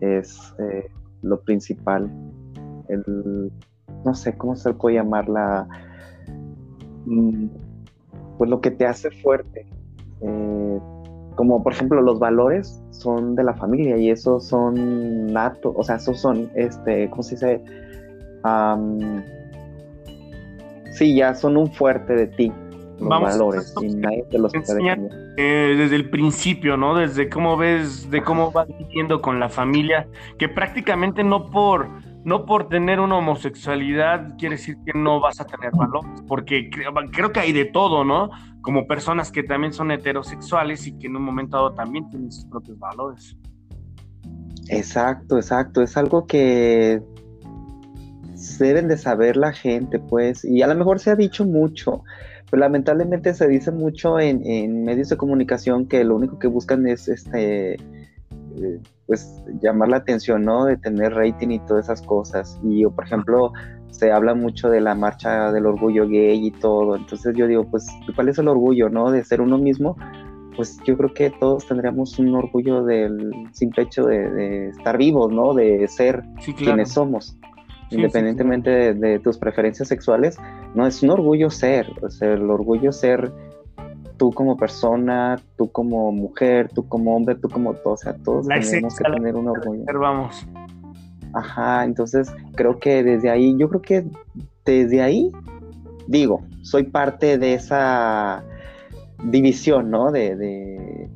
es 0.00 0.54
eh, 0.58 0.88
lo 1.22 1.40
principal 1.40 2.10
el, 2.88 3.52
no 4.04 4.14
sé 4.14 4.36
cómo 4.36 4.56
se 4.56 4.72
puede 4.74 4.96
llamar 4.96 5.28
la, 5.28 5.66
mm, 7.06 7.46
pues 8.38 8.50
lo 8.50 8.60
que 8.60 8.70
te 8.70 8.86
hace 8.86 9.10
fuerte. 9.10 9.66
Eh, 10.20 10.80
como 11.36 11.62
por 11.62 11.72
ejemplo 11.72 12.00
los 12.00 12.18
valores 12.18 12.82
son 12.90 13.36
de 13.36 13.44
la 13.44 13.54
familia 13.54 13.98
y 13.98 14.10
esos 14.10 14.46
son 14.46 15.32
natos, 15.32 15.74
o 15.76 15.82
sea, 15.84 15.96
esos 15.96 16.18
son, 16.18 16.50
este, 16.54 17.08
¿cómo 17.10 17.22
se 17.22 17.34
dice? 17.34 17.62
sí, 20.92 21.16
ya 21.16 21.34
son 21.34 21.56
un 21.56 21.72
fuerte 21.72 22.14
de 22.14 22.26
ti, 22.28 22.52
los 23.00 23.08
valores, 23.08 23.74
y 23.82 23.88
nadie 23.96 24.24
te 24.30 24.38
los 24.38 24.52
puede 24.52 25.10
eh, 25.36 25.74
desde 25.76 25.96
el 25.96 26.08
principio, 26.08 26.76
¿no? 26.76 26.94
Desde 26.94 27.28
cómo 27.28 27.56
ves, 27.56 28.08
de 28.10 28.22
cómo 28.22 28.52
vas 28.52 28.68
viviendo 28.68 29.20
con 29.20 29.40
la 29.40 29.48
familia, 29.48 30.06
que 30.38 30.48
prácticamente 30.48 31.24
no 31.24 31.50
por 31.50 31.88
no 32.26 32.44
por 32.44 32.68
tener 32.68 32.98
una 32.98 33.18
homosexualidad 33.18 34.36
quiere 34.36 34.56
decir 34.56 34.76
que 34.84 34.92
no 34.98 35.20
vas 35.20 35.40
a 35.40 35.46
tener 35.46 35.70
valores, 35.70 36.10
porque 36.26 36.68
creo, 37.12 37.32
que 37.32 37.38
hay 37.38 37.52
de 37.52 37.66
todo, 37.66 38.02
¿no? 38.02 38.30
Como 38.62 38.88
personas 38.88 39.30
que 39.30 39.44
también 39.44 39.72
son 39.72 39.92
heterosexuales 39.92 40.88
y 40.88 40.98
que 40.98 41.06
en 41.06 41.14
un 41.14 41.22
momento 41.22 41.56
dado 41.56 41.74
también 41.74 42.10
tienen 42.10 42.32
sus 42.32 42.44
propios 42.46 42.80
valores. 42.80 43.36
Exacto, 44.68 45.36
exacto. 45.36 45.82
Es 45.82 45.96
algo 45.96 46.26
que 46.26 47.00
deben 48.58 48.88
de 48.88 48.98
saber 48.98 49.36
la 49.36 49.52
gente, 49.52 50.00
pues, 50.00 50.44
y 50.44 50.62
a 50.62 50.66
lo 50.66 50.74
mejor 50.74 50.98
se 50.98 51.12
ha 51.12 51.14
dicho 51.14 51.44
mucho, 51.44 52.02
pero 52.50 52.58
lamentablemente 52.58 53.34
se 53.34 53.46
dice 53.46 53.70
mucho 53.70 54.18
en, 54.18 54.44
en 54.44 54.82
medios 54.82 55.10
de 55.10 55.16
comunicación 55.16 55.86
que 55.86 56.02
lo 56.02 56.16
único 56.16 56.40
que 56.40 56.48
buscan 56.48 56.88
es 56.88 57.06
este 57.06 57.76
pues 59.06 59.42
llamar 59.62 59.88
la 59.88 59.98
atención, 59.98 60.44
¿no? 60.44 60.64
De 60.64 60.76
tener 60.76 61.14
rating 61.14 61.50
y 61.50 61.58
todas 61.60 61.86
esas 61.86 62.02
cosas. 62.02 62.58
Y 62.62 62.84
por 62.86 63.04
ejemplo, 63.04 63.52
se 63.90 64.10
habla 64.12 64.34
mucho 64.34 64.68
de 64.68 64.80
la 64.80 64.94
marcha 64.94 65.52
del 65.52 65.66
orgullo 65.66 66.08
gay 66.08 66.46
y 66.46 66.50
todo. 66.50 66.96
Entonces 66.96 67.34
yo 67.36 67.46
digo, 67.46 67.64
pues, 67.70 67.86
¿cuál 68.14 68.28
es 68.28 68.38
el 68.38 68.48
orgullo, 68.48 68.88
no? 68.88 69.10
De 69.10 69.24
ser 69.24 69.40
uno 69.40 69.58
mismo. 69.58 69.96
Pues 70.56 70.78
yo 70.84 70.96
creo 70.96 71.12
que 71.12 71.30
todos 71.30 71.66
tendríamos 71.66 72.18
un 72.18 72.34
orgullo 72.34 72.82
del 72.82 73.30
simple 73.52 73.84
hecho 73.84 74.04
de, 74.04 74.68
estar 74.68 74.96
vivos, 74.96 75.30
¿no? 75.32 75.54
De 75.54 75.86
ser 75.88 76.24
quienes 76.56 76.92
somos. 76.92 77.38
independientemente 77.90 78.94
de, 78.94 79.18
tus 79.20 79.38
preferencias 79.38 79.88
sexuales, 79.88 80.36
no 80.74 80.86
es 80.86 81.02
un 81.02 81.10
orgullo 81.10 81.50
ser, 81.50 81.86
o 82.02 82.10
sea, 82.10 82.32
el 82.32 82.50
orgullo 82.50 82.90
ser 82.90 83.32
tú 84.16 84.32
como 84.32 84.56
persona, 84.56 85.40
tú 85.56 85.70
como 85.70 86.12
mujer, 86.12 86.70
tú 86.72 86.88
como 86.88 87.16
hombre, 87.16 87.34
tú 87.34 87.48
como 87.48 87.74
todo, 87.74 87.94
o 87.94 87.96
sea, 87.96 88.14
todos 88.14 88.46
tenemos 88.46 88.96
que 88.96 89.04
tener 89.04 89.34
un 89.36 89.48
orgullo. 89.48 89.84
Vamos. 89.98 90.46
Ajá, 91.32 91.84
entonces 91.84 92.32
creo 92.54 92.78
que 92.78 93.02
desde 93.02 93.30
ahí, 93.30 93.56
yo 93.58 93.68
creo 93.68 93.82
que 93.82 94.06
desde 94.64 95.02
ahí, 95.02 95.30
digo, 96.06 96.42
soy 96.62 96.84
parte 96.84 97.38
de 97.38 97.54
esa 97.54 98.42
división, 99.22 99.90
¿no? 99.90 100.10
De, 100.12 100.36
de, 100.36 101.10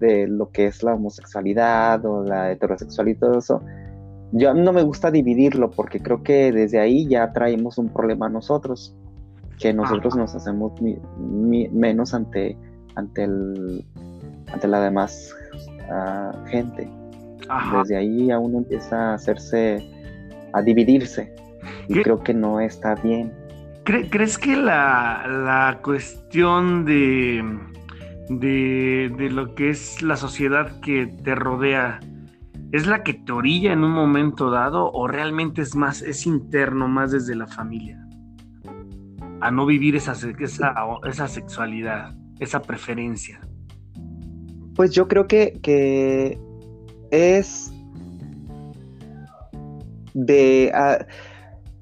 de 0.00 0.26
lo 0.26 0.50
que 0.50 0.66
es 0.66 0.82
la 0.82 0.94
homosexualidad 0.94 2.04
o 2.04 2.24
la 2.24 2.50
heterosexualidad 2.52 3.16
y 3.16 3.20
todo 3.20 3.38
eso. 3.38 3.62
Yo 4.32 4.52
no 4.52 4.72
me 4.72 4.82
gusta 4.82 5.12
dividirlo 5.12 5.70
porque 5.70 6.00
creo 6.00 6.24
que 6.24 6.50
desde 6.50 6.80
ahí 6.80 7.06
ya 7.06 7.32
traemos 7.32 7.78
un 7.78 7.90
problema 7.90 8.26
a 8.26 8.30
nosotros, 8.30 8.96
que 9.58 9.72
nosotros 9.72 10.16
nos 10.16 10.34
hacemos 10.34 10.72
menos 10.80 12.14
ante, 12.14 12.56
ante, 12.96 13.24
el, 13.24 13.84
ante 14.52 14.68
la 14.68 14.80
demás 14.80 15.34
ah, 15.90 16.32
gente. 16.46 16.90
Desde 17.78 17.96
ahí 17.96 18.26
ya 18.26 18.38
uno 18.38 18.58
empieza 18.58 19.10
a 19.10 19.14
hacerse, 19.14 19.78
a 20.52 20.62
dividirse. 20.62 21.34
Y 21.88 22.02
creo 22.02 22.22
que 22.22 22.34
no 22.34 22.60
está 22.60 22.94
bien. 22.94 23.32
¿Crees 23.84 24.38
que 24.38 24.56
la, 24.56 25.26
la 25.28 25.80
cuestión 25.82 26.86
de, 26.86 27.44
de, 28.30 29.12
de, 29.14 29.30
lo 29.30 29.54
que 29.54 29.68
es 29.68 30.00
la 30.00 30.16
sociedad 30.16 30.80
que 30.80 31.06
te 31.06 31.34
rodea 31.34 32.00
es 32.72 32.86
la 32.86 33.02
que 33.02 33.12
te 33.12 33.30
orilla 33.30 33.74
en 33.74 33.84
un 33.84 33.92
momento 33.92 34.50
dado 34.50 34.90
o 34.90 35.06
realmente 35.06 35.60
es 35.60 35.76
más, 35.76 36.00
es 36.00 36.26
interno, 36.26 36.88
más 36.88 37.12
desde 37.12 37.34
la 37.34 37.46
familia? 37.46 38.03
A 39.44 39.50
no 39.50 39.66
vivir 39.66 39.94
esa, 39.94 40.12
esa, 40.12 40.74
esa 41.06 41.28
sexualidad, 41.28 42.14
esa 42.40 42.62
preferencia. 42.62 43.40
Pues 44.74 44.92
yo 44.92 45.06
creo 45.06 45.26
que, 45.26 45.60
que 45.62 46.38
es 47.10 47.70
de, 50.14 50.72
ah, 50.74 51.04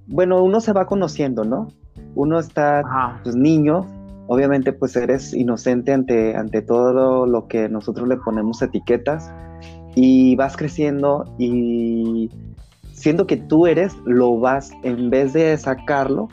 bueno, 0.06 0.42
uno 0.42 0.60
se 0.60 0.72
va 0.72 0.86
conociendo, 0.86 1.44
¿no? 1.44 1.68
Uno 2.14 2.38
está 2.38 3.20
pues, 3.22 3.36
niño, 3.36 3.86
obviamente 4.26 4.72
pues 4.72 4.96
eres 4.96 5.32
inocente 5.32 5.92
ante, 5.92 6.34
ante 6.36 6.62
todo 6.62 7.26
lo 7.26 7.46
que 7.46 7.68
nosotros 7.68 8.08
le 8.08 8.16
ponemos 8.16 8.60
etiquetas 8.60 9.32
y 9.94 10.34
vas 10.36 10.56
creciendo 10.56 11.24
y 11.38 12.30
siendo 12.92 13.26
que 13.26 13.36
tú 13.36 13.66
eres, 13.66 13.94
lo 14.04 14.38
vas, 14.38 14.72
en 14.82 15.10
vez 15.10 15.32
de 15.32 15.56
sacarlo, 15.58 16.28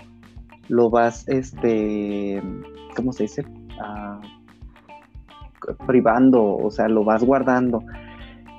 lo 0.70 0.90
vas, 0.90 1.28
este, 1.28 2.42
¿cómo 2.96 3.12
se 3.12 3.24
dice? 3.24 3.46
Ah, 3.82 4.22
privando, 5.86 6.58
o 6.58 6.72
sea, 6.72 6.88
lo 6.88 7.04
vas 7.04 7.24
guardando. 7.24 7.84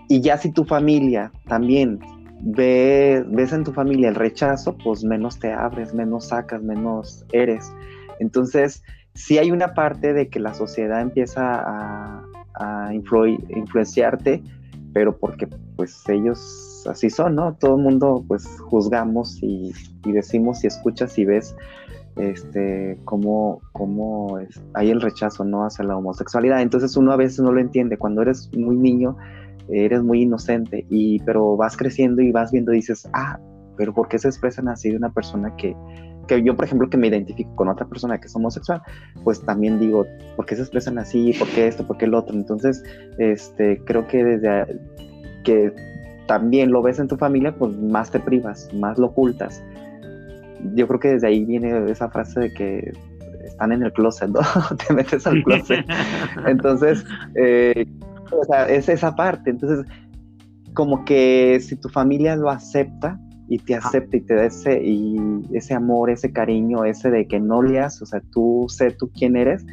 Y 0.09 0.21
ya 0.21 0.37
si 0.37 0.53
tu 0.53 0.65
familia 0.65 1.33
también 1.49 2.01
ve, 2.43 3.25
ves 3.29 3.53
en 3.53 3.65
tu 3.65 3.73
familia 3.73 4.09
el 4.09 4.15
rechazo, 4.15 4.77
pues 4.77 5.05
menos 5.05 5.39
te 5.39 5.53
abres, 5.53 5.95
menos 5.95 6.29
sacas, 6.29 6.63
menos 6.63 7.25
eres. 7.33 7.73
Entonces, 8.19 8.83
sí 9.15 9.39
hay 9.39 9.51
una 9.51 9.75
parte 9.75 10.13
de 10.13 10.29
que 10.29 10.41
la 10.41 10.55
sociedad 10.55 11.01
empieza 11.01 11.43
a, 11.43 12.27
influenciarte, 12.93 14.43
pero 14.93 15.17
porque 15.17 15.49
pues 15.77 16.07
ellos 16.09 16.85
así 16.87 17.09
son, 17.09 17.37
¿no? 17.37 17.55
Todo 17.55 17.77
el 17.77 17.83
mundo 17.83 18.23
pues 18.29 18.47
juzgamos 18.69 19.39
y, 19.43 19.73
decimos 20.05 20.63
y 20.63 20.67
escuchas 20.67 21.17
y 21.19 21.25
ves 21.25 21.57
este 22.17 22.99
cómo, 23.05 23.61
cómo 23.73 24.39
hay 24.75 24.91
el 24.91 25.01
rechazo, 25.01 25.45
¿no? 25.45 25.65
Hacia 25.65 25.85
la 25.85 25.97
homosexualidad. 25.97 26.61
Entonces 26.61 26.97
uno 26.97 27.13
a 27.13 27.17
veces 27.17 27.41
no 27.41 27.53
lo 27.53 27.61
entiende. 27.61 27.99
Cuando 27.99 28.23
eres 28.23 28.51
muy 28.57 28.77
niño, 28.77 29.17
eres 29.69 30.03
muy 30.03 30.23
inocente, 30.23 30.87
y, 30.89 31.21
pero 31.21 31.57
vas 31.57 31.77
creciendo 31.77 32.23
y 32.23 32.33
vas 32.33 32.51
viendo 32.51 32.73
dices, 32.73 33.09
ah, 33.13 33.39
pero 33.77 33.95
¿por 33.95 34.09
qué 34.09 34.19
se 34.19 34.29
expresan 34.29 34.69
así 34.69 34.91
de 34.91 34.97
una 34.97 35.13
persona 35.13 35.55
que, 35.57 35.77
que 36.27 36.43
yo, 36.43 36.57
por 36.57 36.65
ejemplo, 36.65 36.91
que 36.91 36.97
me 36.97 37.09
identifico 37.09 37.55
con 37.57 37.69
otra 37.69 37.87
persona 37.87 38.19
que 38.19 38.27
es 38.27 38.37
homosexual, 38.37 38.83
pues 39.25 39.41
también 39.45 39.79
digo, 39.79 40.07
¿por 40.37 40.47
qué 40.47 40.57
se 40.57 40.63
expresan 40.63 40.99
así? 40.99 41.33
¿Por 41.39 41.49
qué 41.49 41.67
esto? 41.67 41.87
¿Por 41.87 41.97
qué 41.97 42.05
el 42.07 42.15
otro? 42.15 42.37
Entonces, 42.37 42.83
este, 43.19 43.79
creo 43.85 44.07
que 44.07 44.25
desde 44.25 44.81
que 45.45 45.73
también 46.27 46.71
lo 46.71 46.83
ves 46.83 46.99
en 46.99 47.09
tu 47.09 47.17
familia, 47.17 47.55
pues 47.57 47.77
más 47.77 48.11
te 48.11 48.21
privas, 48.21 48.69
más 48.75 48.99
lo 48.99 49.07
ocultas. 49.07 49.63
Yo 50.75 50.87
creo 50.87 51.01
que 51.01 51.09
desde 51.09 51.29
ahí 51.29 51.45
viene 51.45 51.91
esa 51.91 52.11
frase 52.11 52.41
de 52.41 52.55
que 52.55 52.93
están 53.45 53.73
en 53.73 53.83
el 53.83 53.93
closet, 53.93 54.31
¿no? 54.31 54.41
te 54.89 54.95
metes 54.95 55.27
al 55.27 55.43
closet. 55.43 55.85
Entonces, 56.47 57.05
eh, 57.35 57.87
o 58.31 58.45
sea, 58.45 58.69
es 58.69 58.89
esa 58.89 59.15
parte. 59.15 59.51
Entonces, 59.51 59.87
como 60.75 61.05
que 61.05 61.59
si 61.61 61.77
tu 61.77 61.89
familia 61.89 62.37
lo 62.37 62.51
acepta 62.51 63.19
y 63.49 63.59
te 63.59 63.75
acepta 63.75 64.17
y 64.17 64.21
te 64.21 64.35
da 64.35 64.45
ese, 64.45 64.81
y 64.83 65.43
ese 65.53 65.75
amor, 65.75 66.11
ese 66.11 66.33
cariño, 66.33 66.85
ese 66.85 67.11
de 67.11 67.27
que 67.27 67.41
no 67.41 67.63
leas, 67.63 68.01
o 68.01 68.07
sea, 68.07 68.21
tú 68.31 68.67
sé 68.69 68.93
tú 68.93 69.11
quién 69.13 69.37
eres, 69.37 69.67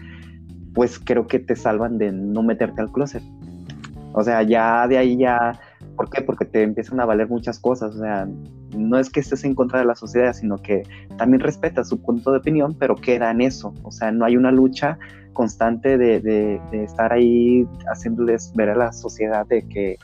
pues 0.74 1.00
creo 1.00 1.27
que 1.27 1.39
te 1.39 1.56
salvan 1.56 1.98
de 1.98 2.12
no 2.12 2.41
meterte 2.41 2.82
al 2.82 2.91
closet. 2.91 3.24
O 4.13 4.24
sea, 4.24 4.41
ya 4.41 4.88
de 4.88 4.98
ahí 4.98 5.17
ya, 5.17 5.60
¿por 5.96 6.10
qué? 6.10 6.24
Porque 6.24 6.46
te 6.46 6.63
empiezan 6.63 7.00
a 7.00 7.06
valer 7.06 7.29
muchas 7.29 7.60
cosas, 7.60 7.96
o 7.96 8.00
sea, 8.00 8.27
no 8.76 8.98
es 8.98 9.10
que 9.10 9.20
estés 9.20 9.44
en 9.44 9.56
contra 9.56 9.80
de 9.80 9.86
la 9.86 9.96
sociedad, 9.96 10.34
sino 10.34 10.58
que 10.58 10.84
también 11.18 11.40
respetas 11.40 11.90
su 11.90 12.02
punto 12.02 12.32
de 12.32 12.40
opinión, 12.40 12.76
pero 12.78 12.96
queda 12.96 13.32
en 13.32 13.42
eso, 13.42 13.74
o 13.84 13.92
sea, 13.92 14.12
no 14.12 14.26
hay 14.26 14.36
una 14.36 14.52
lucha 14.52 14.98
constante 15.38 16.00
de, 16.00 16.60
estar 16.72 17.14
ahí 17.14 17.68
haciéndoles 17.92 18.52
ver 18.56 18.72
a 18.72 18.76
la 18.76 18.92
sociedad 18.92 19.46
de 19.46 19.62
que, 19.68 19.98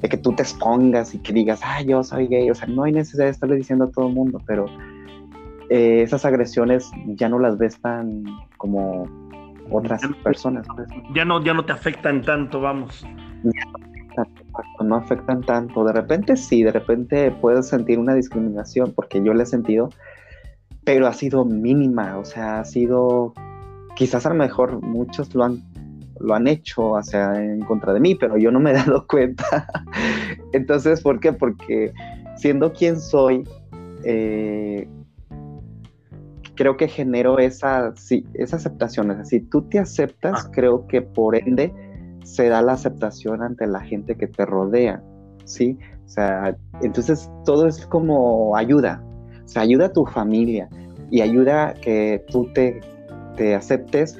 de 0.00 0.08
que 0.08 0.16
tú 0.16 0.32
te 0.32 0.42
expongas 0.42 1.14
y 1.14 1.18
que 1.18 1.34
digas, 1.34 1.60
ah, 1.62 1.82
yo 1.82 2.02
soy 2.02 2.26
gay. 2.26 2.50
O 2.50 2.54
sea, 2.54 2.66
no 2.68 2.84
hay 2.84 2.92
necesidad 2.92 3.26
de 3.26 3.32
estarle 3.32 3.56
diciendo 3.56 3.84
a 3.84 3.90
todo 3.90 4.08
el 4.08 4.14
mundo, 4.14 4.40
pero 4.46 4.64
eh, 5.68 6.00
esas 6.02 6.24
agresiones 6.24 6.90
ya 7.06 7.28
no 7.28 7.38
las 7.38 7.58
ves 7.58 7.78
tan 7.82 8.24
como 8.56 9.04
otras 9.70 10.00
personas. 10.24 10.66
Pues. 10.74 10.88
Ya 11.14 11.26
no, 11.26 11.44
ya 11.44 11.52
no 11.52 11.66
te 11.66 11.72
afectan 11.72 12.22
tanto, 12.22 12.62
vamos. 12.62 13.06
No 14.84 14.96
afectan 14.96 15.42
tanto. 15.42 15.84
De 15.84 15.92
repente 15.92 16.36
sí, 16.36 16.62
de 16.62 16.72
repente 16.72 17.30
puedes 17.40 17.68
sentir 17.68 17.98
una 17.98 18.14
discriminación, 18.14 18.92
porque 18.92 19.22
yo 19.22 19.34
la 19.34 19.44
he 19.44 19.46
sentido, 19.46 19.88
pero 20.84 21.06
ha 21.06 21.12
sido 21.12 21.44
mínima, 21.44 22.18
o 22.18 22.24
sea, 22.24 22.60
ha 22.60 22.64
sido 22.64 23.32
quizás 23.94 24.26
a 24.26 24.30
lo 24.30 24.34
mejor 24.34 24.80
muchos 24.82 25.34
lo 25.34 25.44
han, 25.44 25.62
lo 26.18 26.34
han 26.34 26.46
hecho 26.46 26.96
hacia, 26.96 27.42
en 27.42 27.60
contra 27.60 27.92
de 27.92 28.00
mí, 28.00 28.14
pero 28.14 28.36
yo 28.36 28.50
no 28.50 28.60
me 28.60 28.70
he 28.70 28.74
dado 28.86 29.06
cuenta. 29.06 29.66
Entonces, 30.52 31.02
¿por 31.02 31.20
qué? 31.20 31.32
Porque 31.32 31.92
siendo 32.36 32.72
quien 32.72 33.00
soy, 33.00 33.44
eh, 34.04 34.88
creo 36.54 36.76
que 36.76 36.88
genero 36.88 37.38
esa, 37.38 37.94
sí, 37.96 38.26
esa 38.34 38.56
aceptación. 38.56 39.24
Si 39.24 39.40
tú 39.40 39.62
te 39.62 39.78
aceptas, 39.78 40.46
ah. 40.46 40.50
creo 40.52 40.86
que 40.86 41.02
por 41.02 41.36
ende 41.36 41.72
se 42.24 42.48
da 42.48 42.62
la 42.62 42.72
aceptación 42.72 43.42
ante 43.42 43.66
la 43.66 43.80
gente 43.80 44.16
que 44.16 44.26
te 44.26 44.46
rodea, 44.46 45.02
¿sí? 45.44 45.78
O 46.04 46.08
sea, 46.08 46.56
entonces 46.82 47.30
todo 47.44 47.66
es 47.66 47.86
como 47.86 48.56
ayuda, 48.56 49.02
o 49.44 49.48
sea, 49.48 49.62
ayuda 49.62 49.86
a 49.86 49.92
tu 49.92 50.04
familia 50.06 50.68
y 51.10 51.20
ayuda 51.20 51.74
que 51.74 52.24
tú 52.30 52.50
te 52.52 52.80
te 53.36 53.54
aceptes 53.54 54.16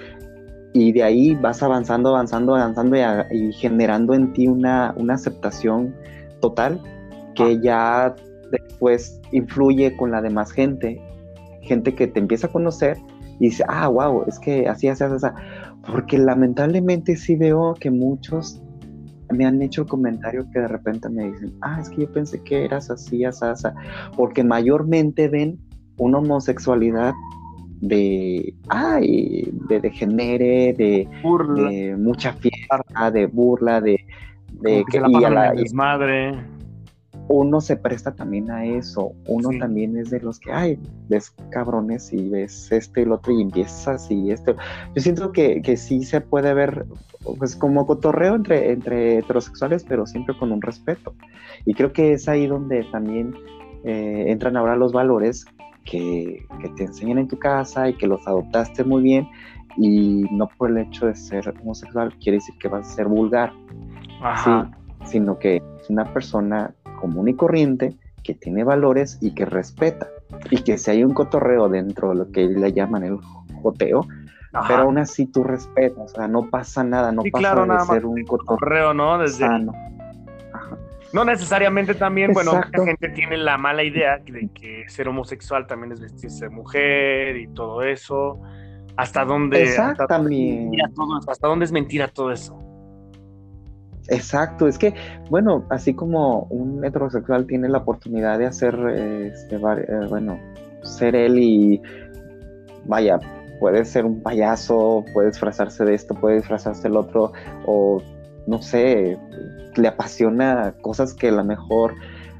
y 0.72 0.92
de 0.92 1.02
ahí 1.02 1.34
vas 1.34 1.62
avanzando, 1.62 2.10
avanzando, 2.10 2.54
avanzando 2.54 2.96
y, 3.30 3.52
generando 3.52 4.14
en 4.14 4.32
ti 4.32 4.46
una, 4.46 4.94
aceptación 5.10 5.94
total 6.40 6.80
que 7.34 7.44
ah. 7.44 7.60
ya 7.62 8.16
después 8.50 9.20
influye 9.32 9.96
con 9.96 10.10
la 10.10 10.22
demás 10.22 10.50
gente, 10.50 11.00
gente 11.62 11.94
que 11.94 12.06
te 12.06 12.20
empieza 12.20 12.46
a 12.46 12.50
conocer 12.50 12.96
y 13.38 13.46
dice, 13.46 13.64
ah, 13.68 13.88
wow, 13.88 14.24
es 14.26 14.38
que 14.38 14.68
así, 14.68 14.88
así, 14.88 15.04
así, 15.04 15.26
porque 15.86 16.18
lamentablemente 16.18 17.16
sí 17.16 17.36
veo 17.36 17.74
que 17.74 17.90
muchos 17.90 18.62
me 19.32 19.46
han 19.46 19.62
hecho 19.62 19.82
el 19.82 19.88
comentario 19.88 20.46
que 20.52 20.60
de 20.60 20.68
repente 20.68 21.08
me 21.08 21.30
dicen, 21.30 21.54
ah, 21.62 21.78
es 21.80 21.88
que 21.90 22.02
yo 22.02 22.12
pensé 22.12 22.42
que 22.42 22.64
eras 22.64 22.90
así, 22.90 23.24
así, 23.24 23.44
porque 24.16 24.44
mayormente 24.44 25.28
ven 25.28 25.58
una 25.96 26.18
homosexualidad 26.18 27.14
de, 27.80 28.54
ay, 28.68 29.48
de 29.68 29.80
degenere, 29.80 30.74
de, 30.74 31.08
de 31.56 31.96
mucha 31.96 32.32
fiesta, 32.34 33.10
de 33.10 33.26
burla, 33.26 33.80
de, 33.80 33.98
de 34.60 34.84
que, 34.90 35.02
y 35.08 35.24
a 35.24 35.30
la 35.30 35.52
desmadre. 35.52 36.36
Uno 37.28 37.60
se 37.60 37.76
presta 37.76 38.14
también 38.14 38.50
a 38.50 38.64
eso, 38.64 39.12
uno 39.26 39.50
también 39.58 39.96
es 39.96 40.10
de 40.10 40.20
los 40.20 40.40
que, 40.40 40.52
ay, 40.52 40.78
ves 41.08 41.34
cabrones 41.50 42.12
y 42.12 42.28
ves 42.28 42.70
esto 42.70 43.00
y 43.00 43.04
lo 43.04 43.14
otro 43.14 43.32
y 43.32 43.42
empiezas 43.42 44.10
y 44.10 44.30
esto. 44.30 44.56
Yo 44.94 45.02
siento 45.02 45.32
que, 45.32 45.62
que 45.62 45.76
sí 45.76 46.04
se 46.04 46.20
puede 46.20 46.52
ver, 46.52 46.84
pues 47.38 47.56
como 47.56 47.86
cotorreo 47.86 48.34
entre, 48.34 48.72
entre 48.72 49.18
heterosexuales, 49.18 49.84
pero 49.88 50.06
siempre 50.06 50.36
con 50.36 50.52
un 50.52 50.60
respeto. 50.60 51.14
Y 51.64 51.74
creo 51.74 51.92
que 51.92 52.12
es 52.12 52.28
ahí 52.28 52.46
donde 52.46 52.84
también 52.90 53.34
eh, 53.84 54.24
entran 54.28 54.56
ahora 54.56 54.76
los 54.76 54.92
valores 54.92 55.44
que, 55.84 56.46
te 56.76 56.84
enseñan 56.84 57.18
en 57.18 57.28
tu 57.28 57.38
casa 57.38 57.88
y 57.88 57.94
que 57.94 58.06
los 58.06 58.26
adoptaste 58.26 58.84
muy 58.84 59.02
bien 59.02 59.28
y 59.76 60.24
no 60.30 60.48
por 60.58 60.70
el 60.70 60.78
hecho 60.78 61.06
de 61.06 61.14
ser 61.14 61.52
homosexual 61.60 62.14
quiere 62.22 62.36
decir 62.38 62.54
que 62.58 62.68
vas 62.68 62.88
a 62.88 62.94
ser 62.94 63.08
vulgar, 63.08 63.52
sino 65.04 65.38
que 65.38 65.56
es 65.56 65.90
una 65.90 66.12
persona 66.12 66.74
común 67.02 67.28
y 67.28 67.34
corriente 67.34 67.94
que 68.22 68.34
tiene 68.34 68.62
valores 68.62 69.18
y 69.20 69.34
que 69.34 69.44
respeta 69.44 70.06
y 70.50 70.62
que 70.62 70.78
si 70.78 70.92
hay 70.92 71.02
un 71.02 71.12
cotorreo 71.12 71.68
dentro 71.68 72.10
de 72.10 72.14
lo 72.14 72.30
que 72.30 72.46
le 72.46 72.72
llaman 72.72 73.02
el 73.02 73.18
joteo, 73.60 74.06
pero 74.68 74.82
aún 74.82 74.98
así 74.98 75.26
tú 75.26 75.42
respetas, 75.42 76.12
o 76.12 76.14
sea, 76.14 76.28
no 76.28 76.48
pasa 76.48 76.84
nada, 76.84 77.10
no 77.10 77.22
pasa 77.32 77.66
de 77.66 77.80
ser 77.86 78.06
un 78.06 78.22
cotorreo, 78.24 78.94
¿no? 78.94 79.18
Desde... 79.18 79.48
No 81.12 81.26
necesariamente 81.26 81.94
también, 81.94 82.32
bueno, 82.32 82.54
mucha 82.54 82.84
gente 82.86 83.10
tiene 83.10 83.36
la 83.36 83.58
mala 83.58 83.82
idea 83.82 84.18
de 84.18 84.48
que 84.54 84.88
ser 84.88 85.08
homosexual 85.08 85.66
también 85.66 85.92
es 85.92 86.00
vestirse 86.00 86.46
de 86.46 86.50
mujer 86.50 87.36
y 87.36 87.48
todo 87.48 87.82
eso. 87.82 88.40
¿Hasta 88.96 89.24
dónde? 89.24 89.62
Exactamente. 89.62 90.78
Hasta, 91.28 91.48
dónde 91.48 91.66
es 91.66 91.72
mentira 91.72 92.08
todo 92.08 92.32
eso? 92.32 92.58
Exacto, 94.08 94.66
es 94.66 94.78
que, 94.78 94.94
bueno, 95.30 95.64
así 95.70 95.94
como 95.94 96.44
un 96.50 96.84
heterosexual 96.84 97.46
tiene 97.46 97.68
la 97.68 97.78
oportunidad 97.78 98.38
de 98.38 98.46
hacer, 98.46 98.74
este, 98.74 99.56
eh, 99.56 100.06
bueno, 100.08 100.38
ser 100.82 101.14
él 101.14 101.38
y, 101.38 101.80
vaya, 102.84 103.20
puede 103.60 103.84
ser 103.84 104.04
un 104.04 104.20
payaso, 104.20 105.04
puede 105.12 105.28
disfrazarse 105.28 105.84
de 105.84 105.94
esto, 105.94 106.14
puede 106.14 106.36
disfrazarse 106.36 106.82
del 106.82 106.96
otro, 106.96 107.32
o 107.64 108.02
no 108.46 108.60
sé, 108.60 109.16
le 109.76 109.88
apasiona 109.88 110.74
cosas 110.82 111.14
que 111.14 111.28
a 111.28 111.32
lo 111.32 111.44
mejor 111.44 111.94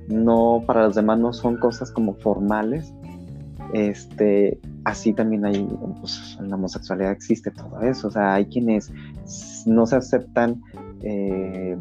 no 0.09 0.65
para 0.67 0.85
los 0.85 0.97
demás 0.97 1.19
no 1.19 1.33
son 1.33 1.59
cosas 1.59 1.91
como 1.93 2.15
formales. 2.15 2.93
Este, 3.73 4.59
así 4.85 5.13
también 5.13 5.45
hay, 5.45 5.67
pues, 6.01 6.37
en 6.39 6.51
la 6.51 6.57
homosexualidad 6.57 7.13
existe 7.13 7.51
todo 7.51 7.81
eso, 7.81 8.09
o 8.09 8.11
sea, 8.11 8.35
hay 8.35 8.47
quienes 8.47 8.93
no 9.65 9.87
se 9.87 9.97
aceptan, 9.97 10.61
eh, 11.03 11.77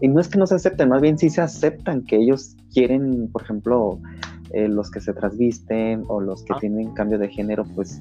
y 0.00 0.08
no 0.08 0.20
es 0.20 0.28
que 0.28 0.38
no 0.38 0.46
se 0.46 0.56
acepten, 0.56 0.88
más 0.88 1.00
bien 1.00 1.18
sí 1.18 1.30
se 1.30 1.40
aceptan 1.40 2.02
que 2.02 2.16
ellos 2.16 2.56
quieren, 2.72 3.30
por 3.30 3.42
ejemplo, 3.42 4.00
eh, 4.50 4.68
los 4.68 4.90
que 4.90 5.00
se 5.00 5.12
trasvisten 5.12 6.04
o 6.08 6.20
los 6.20 6.42
que 6.42 6.54
ah. 6.54 6.58
tienen 6.60 6.92
cambio 6.94 7.18
de 7.18 7.28
género, 7.28 7.64
pues 7.74 8.00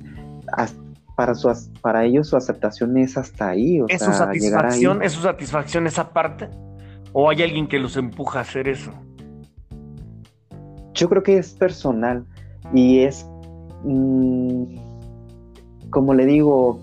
para, 1.15 1.36
su, 1.36 1.51
para 1.82 2.03
ellos 2.03 2.30
su 2.30 2.38
aceptación 2.38 2.98
es 2.98 3.18
hasta 3.18 3.50
ahí. 3.50 3.80
O 3.82 3.86
¿Es, 3.88 4.01
su 4.01 4.12
satisfacción, 4.12 5.03
¿Es 5.03 5.13
su 5.13 5.22
satisfacción 5.22 5.88
esa 5.88 6.12
parte? 6.12 6.50
¿O 7.13 7.30
hay 7.30 7.44
alguien 7.44 7.68
que 7.68 7.80
los 7.80 7.98
empuja 7.98 8.39
a 8.39 8.41
hacer 8.41 8.68
eso? 8.68 8.91
Yo 10.94 11.08
creo 11.08 11.24
que 11.24 11.38
es 11.38 11.53
personal 11.53 12.25
y 12.74 13.00
es, 13.00 13.25
mm, 13.84 14.75
como 15.89 16.13
le 16.13 16.25
digo, 16.25 16.80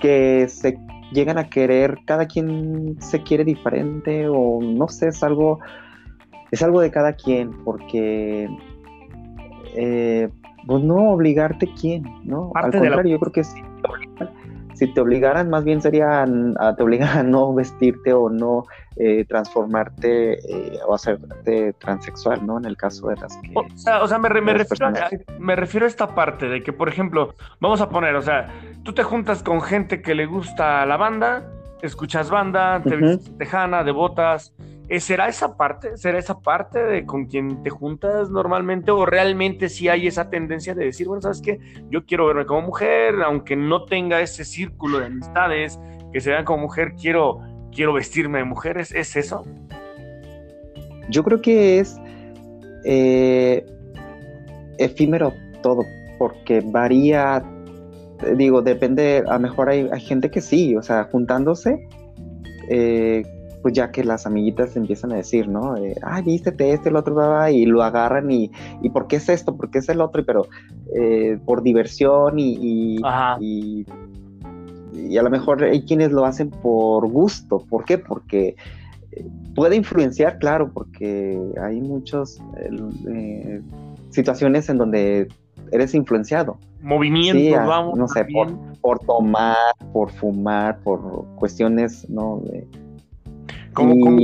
que 0.00 0.48
se 0.48 0.78
llegan 1.12 1.38
a 1.38 1.48
querer, 1.48 1.98
cada 2.04 2.26
quien 2.26 2.96
se 3.00 3.22
quiere 3.22 3.44
diferente 3.44 4.28
o 4.28 4.60
no 4.62 4.88
sé, 4.88 5.08
es 5.08 5.22
algo, 5.22 5.60
es 6.50 6.62
algo 6.62 6.80
de 6.80 6.90
cada 6.90 7.12
quien 7.14 7.50
porque 7.64 8.48
eh, 9.76 10.28
pues 10.66 10.84
no 10.84 11.12
obligarte 11.12 11.68
quién, 11.80 12.04
¿no? 12.24 12.52
Al 12.54 12.70
contrario, 12.70 13.12
yo 13.12 13.20
creo 13.20 13.32
que 13.32 13.44
sí 13.44 13.62
si 14.74 14.92
te 14.92 15.00
obligaran, 15.00 15.50
más 15.50 15.64
bien 15.64 15.80
sería 15.80 16.22
a, 16.22 16.76
te 16.76 16.82
obligan 16.82 17.18
a 17.18 17.22
no 17.22 17.52
vestirte 17.54 18.12
o 18.12 18.28
no 18.28 18.64
eh, 18.96 19.24
transformarte 19.24 20.34
eh, 20.34 20.78
o 20.86 20.94
hacerte 20.94 21.72
transexual, 21.74 22.46
¿no? 22.46 22.58
En 22.58 22.64
el 22.64 22.76
caso 22.76 23.08
de 23.08 23.16
las 23.16 23.36
que... 23.38 23.52
O 23.54 24.06
sea, 24.06 24.18
me, 24.18 24.28
refiero 24.28 24.86
a, 24.86 25.10
me 25.38 25.56
refiero 25.56 25.86
a 25.86 25.88
esta 25.88 26.14
parte 26.14 26.46
de 26.48 26.62
que, 26.62 26.72
por 26.72 26.88
ejemplo, 26.88 27.34
vamos 27.60 27.80
a 27.80 27.88
poner, 27.88 28.14
o 28.16 28.22
sea, 28.22 28.48
tú 28.82 28.92
te 28.92 29.02
juntas 29.02 29.42
con 29.42 29.60
gente 29.60 30.02
que 30.02 30.14
le 30.14 30.26
gusta 30.26 30.84
la 30.86 30.96
banda, 30.96 31.44
escuchas 31.82 32.30
banda, 32.30 32.82
te 32.82 32.96
uh 32.96 33.18
tejana, 33.36 33.84
de 33.84 33.92
botas, 33.92 34.54
eh, 34.92 35.00
¿Será 35.00 35.26
esa 35.26 35.56
parte? 35.56 35.96
¿Será 35.96 36.18
esa 36.18 36.40
parte 36.40 36.78
de 36.78 37.06
con 37.06 37.24
quien 37.24 37.62
te 37.62 37.70
juntas 37.70 38.28
normalmente? 38.28 38.90
¿O 38.90 39.06
realmente 39.06 39.70
sí 39.70 39.88
hay 39.88 40.06
esa 40.06 40.28
tendencia 40.28 40.74
de 40.74 40.84
decir, 40.84 41.06
bueno, 41.06 41.22
¿sabes 41.22 41.40
qué? 41.40 41.58
Yo 41.88 42.04
quiero 42.04 42.26
verme 42.26 42.44
como 42.44 42.60
mujer, 42.60 43.14
aunque 43.24 43.56
no 43.56 43.86
tenga 43.86 44.20
ese 44.20 44.44
círculo 44.44 44.98
de 44.98 45.06
amistades 45.06 45.80
que 46.12 46.20
se 46.20 46.30
vean 46.30 46.44
como 46.44 46.64
mujer, 46.64 46.92
quiero, 47.00 47.38
quiero 47.74 47.94
vestirme 47.94 48.36
de 48.38 48.44
mujer. 48.44 48.76
¿Es, 48.76 48.92
eso? 49.16 49.46
Yo 51.08 51.24
creo 51.24 51.40
que 51.40 51.78
es 51.78 51.98
eh, 52.84 53.64
efímero 54.76 55.32
todo, 55.62 55.84
porque 56.18 56.60
varía, 56.60 57.42
digo, 58.36 58.62
depende, 58.62 59.22
a 59.26 59.34
lo 59.34 59.40
mejor 59.40 59.68
hay, 59.68 59.88
hay 59.92 60.00
gente 60.00 60.30
que 60.30 60.40
sí, 60.40 60.76
o 60.76 60.82
sea, 60.82 61.04
juntándose. 61.04 61.86
Eh, 62.68 63.22
pues 63.62 63.74
ya 63.74 63.92
que 63.92 64.02
las 64.04 64.26
amiguitas 64.26 64.76
empiezan 64.76 65.12
a 65.12 65.16
decir, 65.16 65.48
¿no? 65.48 65.76
Eh, 65.76 65.94
Ay, 66.02 66.24
vístete 66.24 66.72
este, 66.72 66.88
el 66.88 66.96
otro, 66.96 67.16
y 67.48 67.64
lo 67.64 67.82
agarran 67.82 68.30
y, 68.30 68.50
y 68.82 68.90
¿por 68.90 69.06
qué 69.06 69.16
es 69.16 69.28
esto? 69.28 69.56
¿Por 69.56 69.70
qué 69.70 69.78
es 69.78 69.88
el 69.88 70.00
otro? 70.00 70.24
Pero 70.26 70.48
eh, 70.94 71.38
por 71.44 71.62
diversión 71.62 72.38
y, 72.38 72.56
y, 72.60 73.86
y, 74.94 75.16
a 75.16 75.22
lo 75.22 75.30
mejor 75.30 75.62
hay 75.62 75.82
quienes 75.84 76.10
lo 76.10 76.26
hacen 76.26 76.50
por 76.50 77.08
gusto. 77.08 77.64
¿Por 77.70 77.84
qué? 77.84 77.98
Porque 77.98 78.56
eh, 79.12 79.26
puede 79.54 79.76
influenciar, 79.76 80.38
claro, 80.38 80.72
porque 80.72 81.40
hay 81.62 81.80
muchas 81.80 82.42
situaciones 84.10 84.68
en 84.68 84.78
donde 84.78 85.28
eres 85.72 85.94
influenciado. 85.94 86.58
Movimientos, 86.80 87.66
vamos. 87.66 87.98
No 87.98 88.06
sé, 88.08 88.24
por, 88.26 88.56
por, 88.80 88.98
tomar, 89.00 89.56
por 89.92 90.10
fumar, 90.10 90.78
por 90.80 91.26
cuestiones, 91.36 92.08
¿no? 92.08 92.40
De, 92.44 92.66
como, 93.72 94.18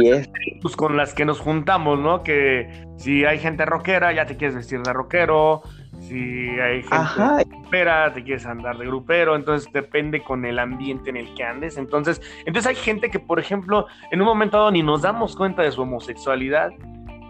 pues, 0.60 0.76
con 0.76 0.96
las 0.96 1.14
que 1.14 1.24
nos 1.24 1.40
juntamos, 1.40 1.98
¿no? 1.98 2.22
Que 2.22 2.86
si 2.96 3.24
hay 3.24 3.38
gente 3.38 3.64
rockera, 3.64 4.12
ya 4.12 4.26
te 4.26 4.36
quieres 4.36 4.56
vestir 4.56 4.82
de 4.82 4.92
rockero. 4.92 5.62
Si 6.00 6.48
hay 6.60 6.82
gente 6.82 7.44
grupera, 7.48 8.12
te 8.12 8.22
quieres 8.22 8.46
andar 8.46 8.76
de 8.76 8.86
grupero. 8.86 9.36
Entonces 9.36 9.70
depende 9.72 10.22
con 10.22 10.44
el 10.44 10.58
ambiente 10.58 11.10
en 11.10 11.16
el 11.16 11.32
que 11.34 11.44
andes. 11.44 11.78
Entonces, 11.78 12.20
entonces 12.44 12.66
hay 12.66 12.76
gente 12.76 13.10
que, 13.10 13.18
por 13.18 13.38
ejemplo, 13.38 13.86
en 14.10 14.20
un 14.20 14.26
momento 14.26 14.58
dado 14.58 14.70
ni 14.70 14.82
nos 14.82 15.02
damos 15.02 15.34
cuenta 15.34 15.62
de 15.62 15.72
su 15.72 15.82
homosexualidad, 15.82 16.70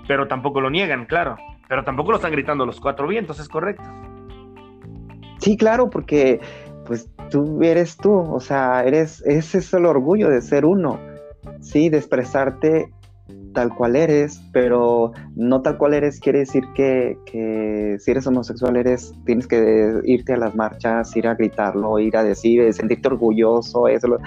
pero 0.09 0.27
tampoco 0.27 0.61
lo 0.61 0.71
niegan, 0.71 1.07
claro. 1.07 1.37
Pero 1.69 1.85
tampoco 1.85 2.11
lo 2.11 2.17
están 2.17 2.33
gritando 2.33 2.67
los 2.67 2.81
cuatro 2.81 3.07
vientos, 3.07 3.39
¿es 3.39 3.49
correcto? 3.49 3.85
Sí, 5.39 5.57
claro, 5.57 5.91
porque 5.91 6.41
pues 6.87 7.09
tú 7.31 7.63
eres 7.63 7.97
tú, 7.97 8.13
o 8.13 8.41
sea, 8.41 8.83
eres, 8.85 9.23
ese 9.27 9.59
es 9.59 9.73
el 9.75 9.87
orgullo 9.87 10.31
de 10.31 10.41
ser 10.41 10.65
uno 10.65 10.99
sí, 11.61 11.89
de 11.89 11.99
expresarte 11.99 12.91
tal 13.53 13.75
cual 13.75 13.97
eres, 13.97 14.41
pero 14.53 15.13
no 15.35 15.63
tal 15.63 15.79
cual 15.79 15.95
eres 15.95 16.21
quiere 16.21 16.41
decir 16.41 16.65
que, 16.75 17.19
si 17.99 18.11
eres 18.11 18.27
homosexual 18.27 18.77
eres, 18.77 19.13
tienes 19.27 19.47
que 19.47 20.01
irte 20.05 20.35
a 20.35 20.37
las 20.37 20.55
marchas, 20.55 21.15
ir 21.17 21.27
a 21.27 21.35
gritarlo, 21.35 21.99
ir 21.99 22.17
a 22.17 22.23
decir, 22.23 22.73
sentirte 22.73 23.09
orgulloso, 23.09 23.89
eso. 23.89 24.19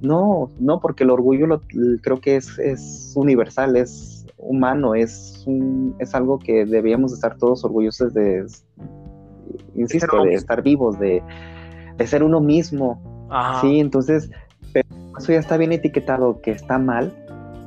No, 0.00 0.50
no, 0.58 0.80
porque 0.80 1.04
el 1.04 1.10
orgullo 1.10 1.46
lo, 1.46 1.62
creo 2.02 2.20
que 2.20 2.36
es, 2.36 2.58
es 2.58 3.12
universal, 3.14 3.76
es 3.76 4.26
humano, 4.36 4.94
es, 4.94 5.46
es 5.98 6.14
algo 6.14 6.38
que 6.38 6.64
debíamos 6.64 7.12
estar 7.12 7.36
todos 7.36 7.64
orgullosos 7.64 8.12
de, 8.12 8.44
insisto, 9.74 10.24
de 10.24 10.34
estar 10.34 10.62
vivos, 10.62 10.98
de, 10.98 11.22
de 11.96 12.06
ser 12.06 12.22
uno 12.22 12.40
mismo. 12.40 13.00
Sí, 13.60 13.78
entonces 13.78 14.30
pero 14.72 14.88
eso 15.18 15.32
ya 15.32 15.38
está 15.38 15.56
bien 15.56 15.72
etiquetado 15.72 16.40
que 16.40 16.52
está 16.52 16.78
mal, 16.78 17.12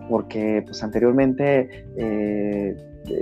porque 0.10 0.63
pues 0.65 0.84
anteriormente 0.84 1.86
eh, 1.98 2.76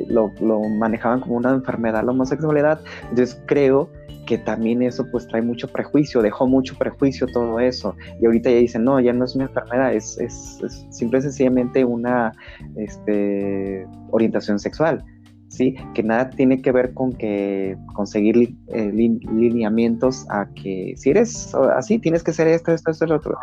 lo, 0.08 0.32
manejaban 0.78 1.21
como 1.21 1.36
una 1.38 1.52
enfermedad 1.52 2.04
la 2.04 2.12
homosexualidad, 2.12 2.82
entonces 3.10 3.41
creo 3.45 3.89
que 4.28 4.38
también 4.38 4.82
eso 4.84 5.06
pues 5.12 5.28
trae 5.28 5.41
mucho 5.41 5.67
prejuicio, 5.67 6.21
dejó 6.21 6.47
mucho 6.47 6.78
prejuicio 6.78 7.28
todo 7.28 7.60
eso, 7.60 7.95
y 8.21 8.26
ahorita 8.26 8.50
ya 8.52 8.58
dicen, 8.58 8.84
no, 8.84 9.00
ya 9.00 9.13
no 9.13 9.26
es 9.26 9.36
una 9.36 9.45
enfermedad, 9.45 9.93
es, 9.93 10.17
es, 10.19 10.60
es 10.63 10.86
simple 10.91 11.19
y 11.19 11.21
sencillamente 11.24 11.84
una 11.84 12.32
este, 12.78 13.86
orientación 14.12 14.60
sexual. 14.60 15.04
¿Sí? 15.51 15.75
Que 15.93 16.01
nada 16.01 16.29
tiene 16.29 16.61
que 16.61 16.71
ver 16.71 16.93
con 16.93 17.11
que 17.11 17.77
conseguir 17.93 18.55
eh, 18.67 18.91
lineamientos 18.91 20.25
a 20.29 20.47
que 20.55 20.93
si 20.95 21.09
eres 21.09 21.53
así, 21.75 21.99
tienes 21.99 22.23
que 22.23 22.31
ser 22.31 22.47
esto, 22.47 22.71
esto, 22.71 22.91
esto, 22.91 23.05
lo 23.05 23.17
otro. 23.17 23.37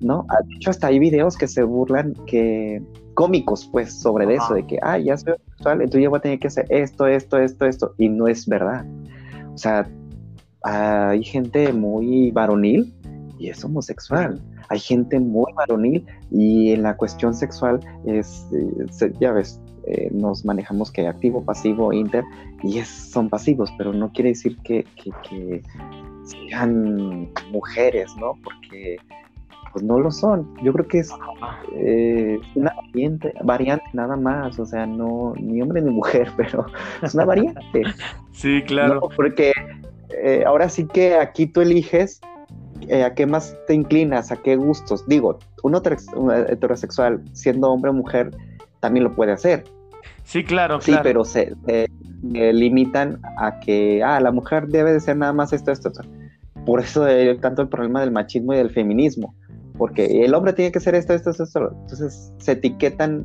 ¿No? 0.00 0.26
Ah, 0.30 0.38
de 0.48 0.56
hecho, 0.56 0.70
hasta 0.70 0.88
hay 0.88 0.98
videos 0.98 1.36
que 1.36 1.46
se 1.46 1.62
burlan 1.62 2.14
que 2.26 2.82
cómicos, 3.14 3.68
pues, 3.70 3.92
sobre 3.92 4.34
eso, 4.34 4.54
de 4.54 4.66
que, 4.66 4.78
ah, 4.82 4.98
ya 4.98 5.16
soy 5.16 5.34
homosexual, 5.34 5.82
entonces 5.82 6.02
yo 6.02 6.10
voy 6.10 6.18
a 6.18 6.22
tener 6.22 6.38
que 6.40 6.48
hacer 6.48 6.66
esto, 6.70 7.06
esto, 7.06 7.38
esto, 7.38 7.66
esto, 7.66 7.94
y 7.98 8.08
no 8.08 8.26
es 8.26 8.46
verdad. 8.46 8.84
O 9.54 9.58
sea, 9.58 9.88
hay 10.64 11.22
gente 11.22 11.72
muy 11.72 12.30
varonil 12.32 12.92
y 13.38 13.50
es 13.50 13.62
homosexual. 13.64 14.40
Hay 14.70 14.78
gente 14.80 15.20
muy 15.20 15.52
varonil 15.52 16.06
y 16.30 16.72
en 16.72 16.82
la 16.82 16.96
cuestión 16.96 17.34
sexual 17.34 17.78
es, 18.06 18.46
eh, 18.52 19.12
ya 19.20 19.32
ves, 19.32 19.60
eh, 19.86 20.08
nos 20.12 20.44
manejamos 20.44 20.90
que 20.90 21.06
activo, 21.06 21.44
pasivo, 21.44 21.92
inter, 21.92 22.24
y 22.62 22.78
es, 22.78 22.88
son 22.88 23.28
pasivos, 23.28 23.72
pero 23.76 23.92
no 23.92 24.12
quiere 24.12 24.30
decir 24.30 24.56
que, 24.58 24.84
que, 25.22 25.62
sean 26.24 27.30
mujeres, 27.50 28.14
¿no? 28.16 28.38
Porque 28.44 28.96
pues 29.72 29.84
no 29.84 29.98
lo 29.98 30.10
son. 30.10 30.54
Yo 30.62 30.72
creo 30.72 30.86
que 30.86 30.98
es 31.00 31.10
eh, 31.74 32.38
una 32.54 32.74
variante, 32.76 33.32
variante 33.42 33.86
nada 33.92 34.16
más, 34.16 34.58
o 34.60 34.66
sea, 34.66 34.86
no 34.86 35.34
ni 35.40 35.60
hombre 35.62 35.82
ni 35.82 35.90
mujer, 35.90 36.30
pero 36.36 36.66
es 37.02 37.14
una 37.14 37.24
variante. 37.24 37.82
Sí, 38.32 38.62
claro. 38.66 39.08
Porque 39.16 39.52
eh, 40.22 40.44
ahora 40.46 40.68
sí 40.68 40.86
que 40.86 41.16
aquí 41.16 41.46
tú 41.46 41.60
eliges 41.62 42.20
eh, 42.88 43.04
a 43.04 43.14
qué 43.14 43.26
más 43.26 43.56
te 43.66 43.74
inclinas, 43.74 44.32
a 44.32 44.36
qué 44.36 44.56
gustos. 44.56 45.06
Digo, 45.06 45.38
un 45.62 45.74
heterosexual, 45.74 47.22
siendo 47.32 47.70
hombre 47.70 47.90
o 47.90 47.94
mujer, 47.94 48.30
también 48.82 49.04
lo 49.04 49.14
puede 49.14 49.32
hacer. 49.32 49.64
Sí, 50.24 50.44
claro, 50.44 50.80
sí, 50.80 50.94
pero 51.02 51.24
se, 51.24 51.54
limitan 52.22 53.20
a 53.38 53.60
que, 53.60 54.02
ah, 54.02 54.20
la 54.20 54.32
mujer 54.32 54.66
debe 54.66 54.92
de 54.92 55.00
ser 55.00 55.16
nada 55.16 55.32
más 55.32 55.52
esto, 55.52 55.70
esto, 55.70 55.88
esto. 55.88 56.02
Por 56.66 56.80
eso 56.80 57.04
hay 57.04 57.36
tanto 57.38 57.62
el 57.62 57.68
problema 57.68 58.00
del 58.00 58.10
machismo 58.10 58.52
y 58.52 58.56
del 58.56 58.70
feminismo, 58.70 59.34
porque 59.78 60.24
el 60.24 60.34
hombre 60.34 60.52
tiene 60.52 60.72
que 60.72 60.80
ser 60.80 60.94
esto, 60.96 61.14
esto, 61.14 61.30
esto, 61.30 61.44
esto. 61.44 61.72
Entonces 61.82 62.32
se 62.38 62.52
etiquetan 62.52 63.24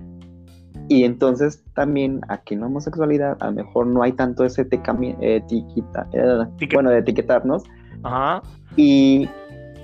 y 0.89 1.03
entonces 1.03 1.63
también 1.73 2.21
aquí 2.29 2.53
en 2.53 2.61
la 2.61 2.67
homosexualidad 2.67 3.37
a 3.39 3.47
lo 3.47 3.53
mejor 3.53 3.87
no 3.87 4.03
hay 4.03 4.13
tanto 4.13 4.45
ese 4.45 4.61
etiqueta, 4.61 6.07
eh, 6.13 6.67
bueno, 6.73 6.91
de 6.91 6.99
etiquetarnos. 6.99 7.63
Ajá. 8.03 8.43
Y 8.75 9.27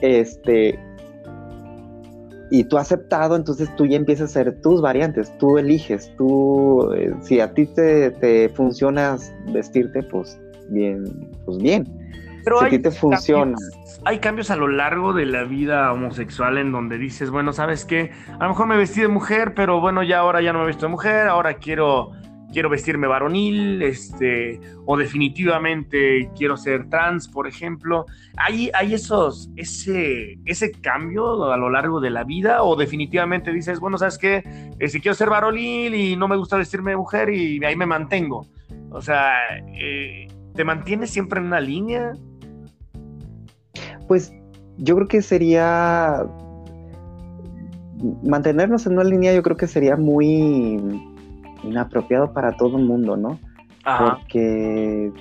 este 0.01 0.79
y 2.53 2.63
tú 2.65 2.77
aceptado, 2.77 3.35
entonces 3.35 3.75
tú 3.75 3.87
ya 3.87 3.97
empiezas 3.97 4.29
a 4.29 4.41
hacer 4.41 4.61
tus 4.61 4.79
variantes, 4.79 5.35
tú 5.39 5.57
eliges, 5.57 6.15
tú, 6.17 6.93
eh, 6.93 7.11
si 7.23 7.39
a 7.39 7.51
ti 7.51 7.65
te, 7.65 8.11
te 8.11 8.47
funciona 8.49 9.17
vestirte, 9.51 10.03
pues 10.03 10.39
bien, 10.69 11.03
pues 11.45 11.57
bien. 11.57 11.91
Pero 12.43 12.59
si 12.59 12.65
a 12.65 12.69
ti 12.69 12.77
te 12.77 12.91
funciona 12.91 13.57
hay 14.05 14.19
cambios 14.19 14.51
a 14.51 14.55
lo 14.55 14.67
largo 14.67 15.13
de 15.13 15.25
la 15.25 15.43
vida 15.43 15.91
homosexual 15.91 16.57
en 16.57 16.71
donde 16.71 16.97
dices, 16.97 17.29
bueno, 17.29 17.53
¿sabes 17.53 17.85
qué? 17.85 18.11
A 18.39 18.43
lo 18.43 18.49
mejor 18.49 18.67
me 18.67 18.77
vestí 18.77 19.01
de 19.01 19.07
mujer, 19.07 19.53
pero 19.55 19.79
bueno, 19.79 20.03
ya 20.03 20.19
ahora 20.19 20.41
ya 20.41 20.51
no 20.53 20.59
me 20.59 20.67
visto 20.67 20.85
de 20.85 20.91
mujer, 20.91 21.27
ahora 21.27 21.55
quiero 21.55 22.11
quiero 22.53 22.69
vestirme 22.69 23.07
varonil, 23.07 23.81
este, 23.81 24.61
o 24.85 24.95
definitivamente 24.95 26.29
quiero 26.37 26.55
ser 26.55 26.87
trans, 26.89 27.27
por 27.27 27.47
ejemplo. 27.47 28.05
¿Hay, 28.37 28.69
hay 28.73 28.93
esos, 28.93 29.49
ese, 29.57 30.39
ese 30.45 30.71
cambio 30.71 31.51
a 31.51 31.57
lo 31.57 31.69
largo 31.69 31.99
de 31.99 32.11
la 32.11 32.23
vida? 32.23 32.63
¿O 32.63 32.77
definitivamente 32.77 33.51
dices, 33.51 33.79
bueno, 33.81 33.97
¿sabes 33.97 34.17
qué? 34.17 34.43
Si 34.87 35.01
quiero 35.01 35.15
ser 35.15 35.29
varonil 35.29 35.93
y 35.95 36.15
no 36.15 36.29
me 36.29 36.37
gusta 36.37 36.55
vestirme 36.55 36.91
de 36.91 36.97
mujer 36.97 37.29
y 37.29 37.63
ahí 37.65 37.75
me 37.75 37.85
mantengo? 37.85 38.47
O 38.91 39.01
sea, 39.01 39.33
eh, 39.75 40.27
¿te 40.55 40.63
mantienes 40.63 41.09
siempre 41.09 41.41
en 41.41 41.47
una 41.47 41.59
línea? 41.59 42.13
pues 44.07 44.33
yo 44.77 44.95
creo 44.95 45.07
que 45.07 45.21
sería 45.21 46.25
mantenernos 48.23 48.85
en 48.85 48.93
una 48.93 49.03
línea, 49.03 49.33
yo 49.33 49.43
creo 49.43 49.57
que 49.57 49.67
sería 49.67 49.95
muy 49.95 50.79
inapropiado 51.63 52.33
para 52.33 52.55
todo 52.57 52.77
el 52.77 52.85
mundo, 52.85 53.17
¿no? 53.17 53.39
Porque 53.83 55.11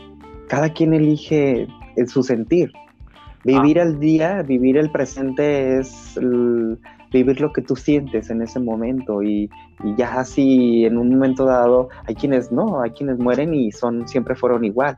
cada 0.49 0.71
quien 0.71 0.95
elige 0.95 1.67
su 2.07 2.23
sentir. 2.23 2.73
Vivir 3.45 3.81
al 3.81 3.99
día, 3.99 4.43
vivir 4.43 4.77
el 4.77 4.91
presente 4.91 5.79
es 5.79 6.19
vivir 7.13 7.41
lo 7.41 7.53
que 7.53 7.61
tú 7.61 7.77
sientes 7.77 8.31
en 8.31 8.41
ese 8.41 8.61
momento 8.61 9.23
y, 9.23 9.51
y, 9.85 9.97
ya 9.97 10.21
así 10.21 10.87
en 10.87 10.97
un 10.97 11.11
momento 11.11 11.45
dado 11.45 11.89
hay 12.07 12.15
quienes 12.15 12.51
no, 12.51 12.81
hay 12.81 12.93
quienes 12.93 13.19
mueren 13.19 13.53
y 13.53 13.71
son 13.71 14.09
siempre 14.09 14.35
fueron 14.35 14.65
igual, 14.65 14.97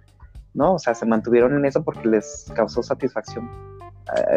¿no? 0.53 0.75
O 0.75 0.79
sea, 0.79 0.95
se 0.95 1.07
mantuvieron 1.07 1.57
en 1.57 1.65
eso 1.65 1.83
porque 1.83 2.07
les 2.07 2.53
causó 2.55 2.83
satisfacción 2.83 3.51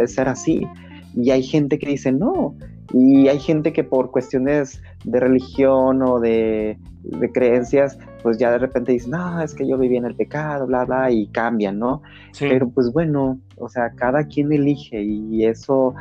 ser 0.05 0.29
así. 0.29 0.67
Y 1.15 1.31
hay 1.31 1.43
gente 1.43 1.79
que 1.79 1.87
dice 1.87 2.11
no. 2.11 2.55
Y 2.93 3.27
hay 3.27 3.39
gente 3.39 3.73
que 3.73 3.83
por 3.83 4.11
cuestiones 4.11 4.81
de 5.03 5.19
religión 5.19 6.01
o 6.01 6.19
de, 6.19 6.77
creencias, 7.33 7.97
pues 8.23 8.37
ya 8.37 8.51
de 8.51 8.59
repente 8.59 8.91
dicen, 8.91 9.11
no, 9.11 9.41
es 9.41 9.53
que 9.53 9.67
yo 9.67 9.77
viví 9.77 9.97
en 9.97 10.05
el 10.05 10.15
pecado, 10.15 10.67
bla, 10.67 10.85
bla, 10.85 11.11
y 11.11 11.27
cambian, 11.27 11.79
¿no? 11.79 12.01
Pero 12.39 12.69
pues 12.69 12.91
bueno, 12.91 13.39
o 13.57 13.69
sea, 13.69 13.91
cada 13.95 14.25
quien 14.25 14.51
elige 14.51 15.01
y 15.01 15.45
eso, 15.45 15.93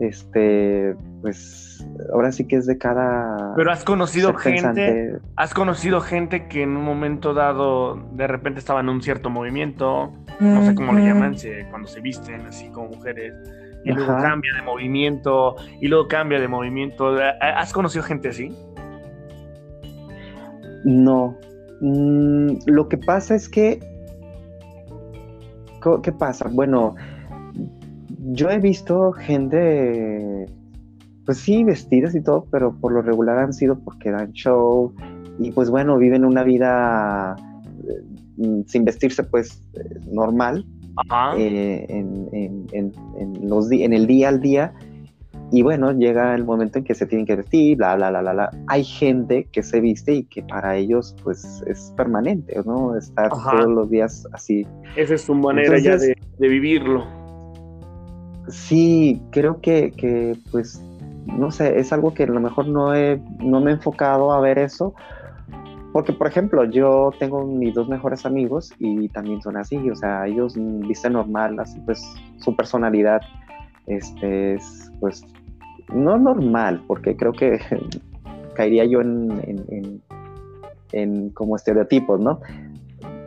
este, 0.00 0.94
pues 1.20 1.86
ahora 2.12 2.32
sí 2.32 2.46
que 2.46 2.56
es 2.56 2.66
de 2.66 2.78
cada... 2.78 3.54
Pero 3.56 3.72
has 3.72 3.84
conocido 3.84 4.34
gente, 4.34 5.18
has 5.36 5.54
conocido 5.54 6.00
gente 6.00 6.46
que 6.48 6.62
en 6.62 6.76
un 6.76 6.84
momento 6.84 7.34
dado 7.34 7.96
de 8.12 8.26
repente 8.26 8.60
estaba 8.60 8.80
en 8.80 8.88
un 8.88 9.02
cierto 9.02 9.30
movimiento, 9.30 10.12
no 10.40 10.64
sé 10.64 10.74
cómo 10.74 10.92
le 10.92 11.04
llaman, 11.04 11.36
cuando 11.70 11.88
se 11.88 12.00
visten 12.00 12.42
así 12.46 12.68
como 12.68 12.88
mujeres, 12.88 13.34
y 13.84 13.92
luego 13.92 14.16
cambia 14.20 14.52
de 14.54 14.62
movimiento, 14.62 15.56
y 15.80 15.88
luego 15.88 16.08
cambia 16.08 16.40
de 16.40 16.48
movimiento. 16.48 17.16
¿Has 17.40 17.72
conocido 17.72 18.04
gente 18.04 18.28
así? 18.28 18.54
No. 20.84 21.36
Mm, 21.80 22.58
lo 22.66 22.88
que 22.88 22.98
pasa 22.98 23.34
es 23.34 23.48
que... 23.48 23.80
¿Qué 26.02 26.12
pasa? 26.12 26.50
Bueno, 26.52 26.96
yo 28.32 28.50
he 28.50 28.58
visto 28.58 29.12
gente, 29.12 30.46
pues 31.24 31.38
sí, 31.38 31.64
vestidas 31.64 32.14
y 32.14 32.22
todo, 32.22 32.46
pero 32.50 32.74
por 32.74 32.92
lo 32.92 33.00
regular 33.00 33.38
han 33.38 33.52
sido 33.52 33.78
porque 33.78 34.10
dan 34.10 34.32
show 34.32 34.92
y 35.38 35.50
pues 35.52 35.70
bueno, 35.70 35.96
viven 35.96 36.24
una 36.24 36.42
vida 36.42 37.36
Mm, 38.38 38.62
sin 38.66 38.84
vestirse 38.84 39.24
pues 39.24 39.60
eh, 39.74 39.98
normal 40.12 40.64
eh, 41.36 41.86
en, 41.88 42.92
los 43.42 43.70
en 43.70 43.92
el 43.92 44.06
día 44.06 44.28
al 44.28 44.40
día 44.40 44.72
y 45.50 45.62
bueno, 45.62 45.92
llega 45.92 46.34
el 46.34 46.44
momento 46.44 46.78
en 46.78 46.84
que 46.84 46.94
se 46.94 47.06
tienen 47.06 47.26
que 47.26 47.36
vestir, 47.36 47.78
bla, 47.78 47.96
bla, 47.96 48.10
bla, 48.10 48.20
bla, 48.20 48.32
bla. 48.32 48.50
Hay 48.66 48.84
gente 48.84 49.48
que 49.50 49.62
se 49.62 49.80
viste 49.80 50.12
y 50.12 50.24
que 50.24 50.42
para 50.42 50.76
ellos 50.76 51.16
pues 51.22 51.62
es 51.66 51.92
permanente, 51.96 52.60
¿no? 52.66 52.96
Estar 52.96 53.30
todos 53.30 53.66
los 53.66 53.88
días 53.90 54.26
así. 54.32 54.66
Esa 54.96 55.14
es 55.14 55.22
su 55.22 55.34
manera 55.34 55.78
ya 55.78 55.96
de, 55.96 56.14
vivirlo. 56.38 57.06
Sí, 58.48 59.22
creo 59.30 59.60
que, 59.60 59.92
que, 59.92 60.36
pues, 60.50 60.82
no 61.26 61.50
sé, 61.50 61.78
es 61.78 61.92
algo 61.92 62.12
que 62.12 62.24
a 62.24 62.26
lo 62.26 62.40
mejor 62.40 62.68
no, 62.68 62.94
he, 62.94 63.20
no 63.38 63.60
me 63.60 63.70
he 63.70 63.74
enfocado 63.74 64.32
a 64.32 64.40
ver 64.40 64.58
eso, 64.58 64.94
porque, 65.98 66.12
por 66.12 66.28
ejemplo, 66.28 66.64
yo 66.64 67.10
tengo 67.18 67.44
mis 67.44 67.74
dos 67.74 67.88
mejores 67.88 68.24
amigos 68.24 68.72
y 68.78 69.08
también 69.08 69.42
son 69.42 69.56
así, 69.56 69.90
o 69.90 69.96
sea, 69.96 70.28
ellos 70.28 70.54
visten 70.56 71.14
normal, 71.14 71.58
así 71.58 71.80
pues 71.80 72.00
su 72.36 72.54
personalidad 72.54 73.20
este, 73.88 74.54
es, 74.54 74.92
pues, 75.00 75.24
no 75.92 76.16
normal, 76.16 76.84
porque 76.86 77.16
creo 77.16 77.32
que 77.32 77.58
caería 78.54 78.84
yo 78.84 79.00
en, 79.00 80.00
en, 80.92 81.30
como 81.30 81.56
estereotipos, 81.56 82.20
¿no? 82.20 82.38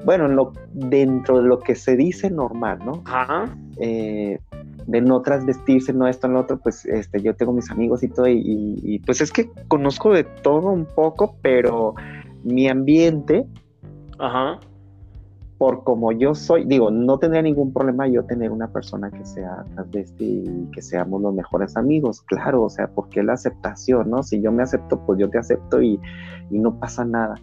Bueno, 0.05 0.29
lo, 0.29 0.53
dentro 0.71 1.41
de 1.41 1.49
lo 1.49 1.59
que 1.59 1.75
se 1.75 1.97
dice 1.97 2.31
normal, 2.31 2.79
¿no? 2.85 3.03
Ajá. 3.03 3.53
Eh, 3.81 4.39
de 4.87 5.01
no 5.01 5.21
trasvestirse, 5.21 5.91
no 5.91 6.07
esto, 6.07 6.29
no 6.29 6.35
lo 6.35 6.39
otro, 6.39 6.57
pues 6.57 6.85
este, 6.85 7.21
yo 7.21 7.35
tengo 7.35 7.51
mis 7.51 7.69
amigos 7.69 8.01
y 8.01 8.07
todo, 8.07 8.29
y, 8.29 8.79
y, 8.81 8.99
pues 8.99 9.19
es 9.19 9.29
que 9.29 9.49
conozco 9.67 10.13
de 10.13 10.23
todo 10.23 10.71
un 10.71 10.85
poco, 10.85 11.35
pero 11.41 11.95
mi 12.43 12.67
ambiente, 12.67 13.45
Ajá. 14.19 14.59
por 15.57 15.83
como 15.83 16.11
yo 16.11 16.33
soy, 16.33 16.65
digo, 16.65 16.91
no 16.91 17.19
tendría 17.19 17.41
ningún 17.41 17.71
problema 17.71 18.07
yo 18.07 18.23
tener 18.25 18.51
una 18.51 18.71
persona 18.71 19.11
que 19.11 19.25
sea 19.25 19.63
transvesti 19.73 20.43
y 20.45 20.71
que 20.71 20.81
seamos 20.81 21.21
los 21.21 21.33
mejores 21.33 21.77
amigos, 21.77 22.21
claro, 22.23 22.63
o 22.63 22.69
sea, 22.69 22.87
porque 22.87 23.23
la 23.23 23.33
aceptación, 23.33 24.09
¿no? 24.09 24.23
Si 24.23 24.41
yo 24.41 24.51
me 24.51 24.63
acepto, 24.63 24.99
pues 25.05 25.19
yo 25.19 25.29
te 25.29 25.37
acepto 25.37 25.81
y, 25.81 25.99
no 26.49 26.77
pasa 26.79 27.05
nada. 27.05 27.35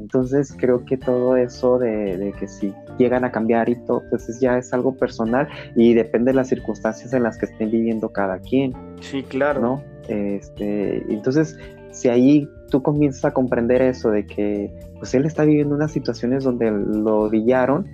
Entonces 0.00 0.52
creo 0.56 0.84
que 0.84 0.96
todo 0.96 1.36
eso 1.36 1.78
de, 1.78 2.34
que 2.38 2.48
si 2.48 2.74
llegan 2.98 3.24
a 3.24 3.30
cambiar 3.30 3.68
y 3.68 3.76
todo, 3.84 4.02
pues 4.10 4.40
ya 4.40 4.58
es 4.58 4.72
algo 4.72 4.96
personal 4.96 5.48
y 5.76 5.94
depende 5.94 6.32
de 6.32 6.36
las 6.36 6.48
circunstancias 6.48 7.12
en 7.12 7.22
las 7.22 7.38
que 7.38 7.46
estén 7.46 7.70
viviendo 7.70 8.08
cada 8.08 8.40
quien. 8.40 8.74
Sí, 9.00 9.22
claro. 9.22 9.60
¿no? 9.60 9.82
Este, 10.08 11.04
entonces, 11.12 11.56
si 11.92 12.08
ahí 12.08 12.48
tú 12.68 12.82
comienzas 12.82 13.24
a 13.26 13.30
comprender 13.32 13.82
eso 13.82 14.10
de 14.10 14.26
que 14.26 14.72
pues 14.98 15.14
él 15.14 15.24
está 15.24 15.44
viviendo 15.44 15.74
unas 15.74 15.92
situaciones 15.92 16.44
donde 16.44 16.70
lo 16.70 17.20
odiaron, 17.22 17.86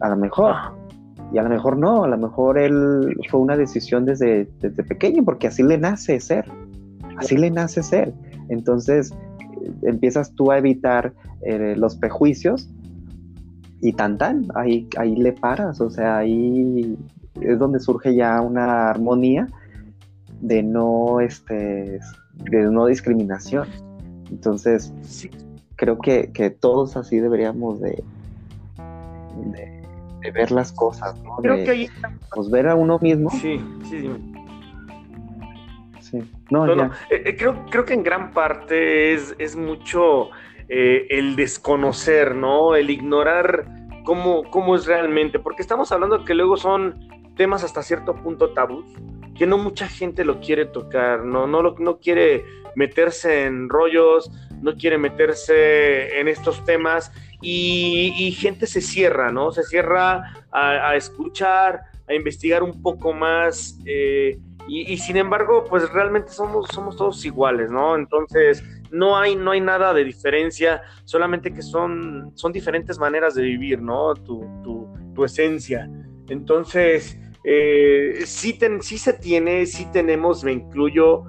a 0.00 0.08
lo 0.08 0.16
mejor, 0.16 0.54
y 1.32 1.38
a 1.38 1.42
lo 1.42 1.48
mejor 1.48 1.76
no, 1.76 2.04
a 2.04 2.08
lo 2.08 2.18
mejor 2.18 2.58
él 2.58 3.16
fue 3.30 3.40
una 3.40 3.56
decisión 3.56 4.04
desde, 4.04 4.48
desde 4.60 4.84
pequeño, 4.84 5.24
porque 5.24 5.48
así 5.48 5.62
le 5.62 5.78
nace 5.78 6.20
ser, 6.20 6.44
así 7.16 7.36
le 7.36 7.50
nace 7.50 7.82
ser. 7.82 8.12
Entonces 8.48 9.12
eh, 9.12 9.72
empiezas 9.82 10.32
tú 10.34 10.52
a 10.52 10.58
evitar 10.58 11.12
eh, 11.42 11.74
los 11.76 11.96
prejuicios 11.96 12.70
y 13.80 13.92
tan 13.92 14.18
tan, 14.18 14.46
ahí, 14.54 14.88
ahí 14.96 15.16
le 15.16 15.32
paras, 15.32 15.80
o 15.80 15.90
sea, 15.90 16.18
ahí 16.18 16.96
es 17.40 17.58
donde 17.58 17.80
surge 17.80 18.14
ya 18.14 18.40
una 18.40 18.88
armonía 18.88 19.46
de 20.40 20.62
no, 20.62 21.20
este, 21.20 22.00
de 22.50 22.70
no 22.70 22.86
discriminación. 22.86 23.66
Entonces, 24.30 24.92
creo 25.76 25.98
que, 25.98 26.56
todos 26.60 26.96
así 26.96 27.18
deberíamos 27.18 27.80
de, 27.80 28.02
de, 29.36 30.30
ver 30.32 30.50
las 30.50 30.72
cosas, 30.72 31.22
¿no? 31.22 31.36
Creo 31.36 31.64
que 31.64 31.70
ahí... 31.70 31.88
Pues 32.34 32.50
ver 32.50 32.68
a 32.68 32.74
uno 32.74 32.98
mismo. 32.98 33.30
Sí, 33.30 33.60
sí, 33.84 34.00
sí. 34.00 34.10
sí. 36.00 36.30
No, 36.50 36.66
eh, 36.66 36.90
eh, 37.10 37.36
creo, 37.36 37.64
creo 37.70 37.84
que 37.84 37.94
en 37.94 38.02
gran 38.02 38.32
parte 38.32 39.14
es, 39.14 39.34
es 39.38 39.56
mucho 39.56 40.30
eh, 40.68 41.06
el 41.10 41.36
desconocer, 41.36 42.34
¿no? 42.34 42.74
El 42.74 42.90
ignorar 42.90 43.66
cómo, 44.04 44.44
cómo 44.50 44.74
es 44.76 44.86
realmente, 44.86 45.38
porque 45.38 45.62
estamos 45.62 45.92
hablando 45.92 46.24
que 46.24 46.34
luego 46.34 46.56
son 46.56 47.08
temas 47.36 47.64
hasta 47.64 47.82
cierto 47.82 48.14
punto 48.14 48.50
tabús, 48.50 48.86
que 49.36 49.46
no 49.46 49.58
mucha 49.58 49.88
gente 49.88 50.24
lo 50.24 50.40
quiere 50.40 50.64
tocar, 50.64 51.24
no, 51.24 51.46
no, 51.46 51.62
no 51.78 51.98
quiere 51.98 52.44
meterse 52.76 53.44
en 53.44 53.68
rollos, 53.68 54.30
no 54.62 54.76
quiere 54.76 54.98
meterse 54.98 56.20
en 56.20 56.28
estos 56.28 56.64
temas 56.64 57.10
y, 57.42 58.32
gente 58.38 58.66
se 58.66 58.80
cierra, 58.80 59.32
¿no? 59.32 59.50
Se 59.50 59.64
cierra 59.64 60.32
a, 60.52 60.94
escuchar, 60.94 61.80
a 62.08 62.14
investigar 62.14 62.62
un 62.62 62.80
poco 62.80 63.12
más 63.12 63.78
eh, 63.84 64.38
y, 64.68 64.96
sin 64.98 65.16
embargo, 65.16 65.64
pues 65.68 65.90
realmente 65.92 66.30
somos, 66.30 66.68
somos 66.72 66.96
todos 66.96 67.24
iguales, 67.24 67.70
¿no? 67.70 67.94
Entonces, 67.94 68.64
no 68.90 69.16
hay, 69.16 69.36
no 69.36 69.52
hay 69.52 69.60
nada 69.60 69.94
de 69.94 70.04
diferencia, 70.04 70.82
solamente 71.04 71.52
que 71.52 71.62
son, 71.62 72.32
son 72.34 72.52
diferentes 72.52 72.98
maneras 72.98 73.34
de 73.34 73.42
vivir, 73.42 73.80
¿no? 73.80 74.14
Tu, 74.14 74.44
tu, 74.64 74.92
tu 75.14 75.24
esencia. 75.24 75.88
Entonces, 76.28 77.16
eh, 77.44 78.22
sí, 78.26 78.58
sí 78.80 78.98
se 78.98 79.12
tiene, 79.12 79.66
sí 79.66 79.86
tenemos, 79.92 80.42
me 80.42 80.52
incluyo, 80.52 81.22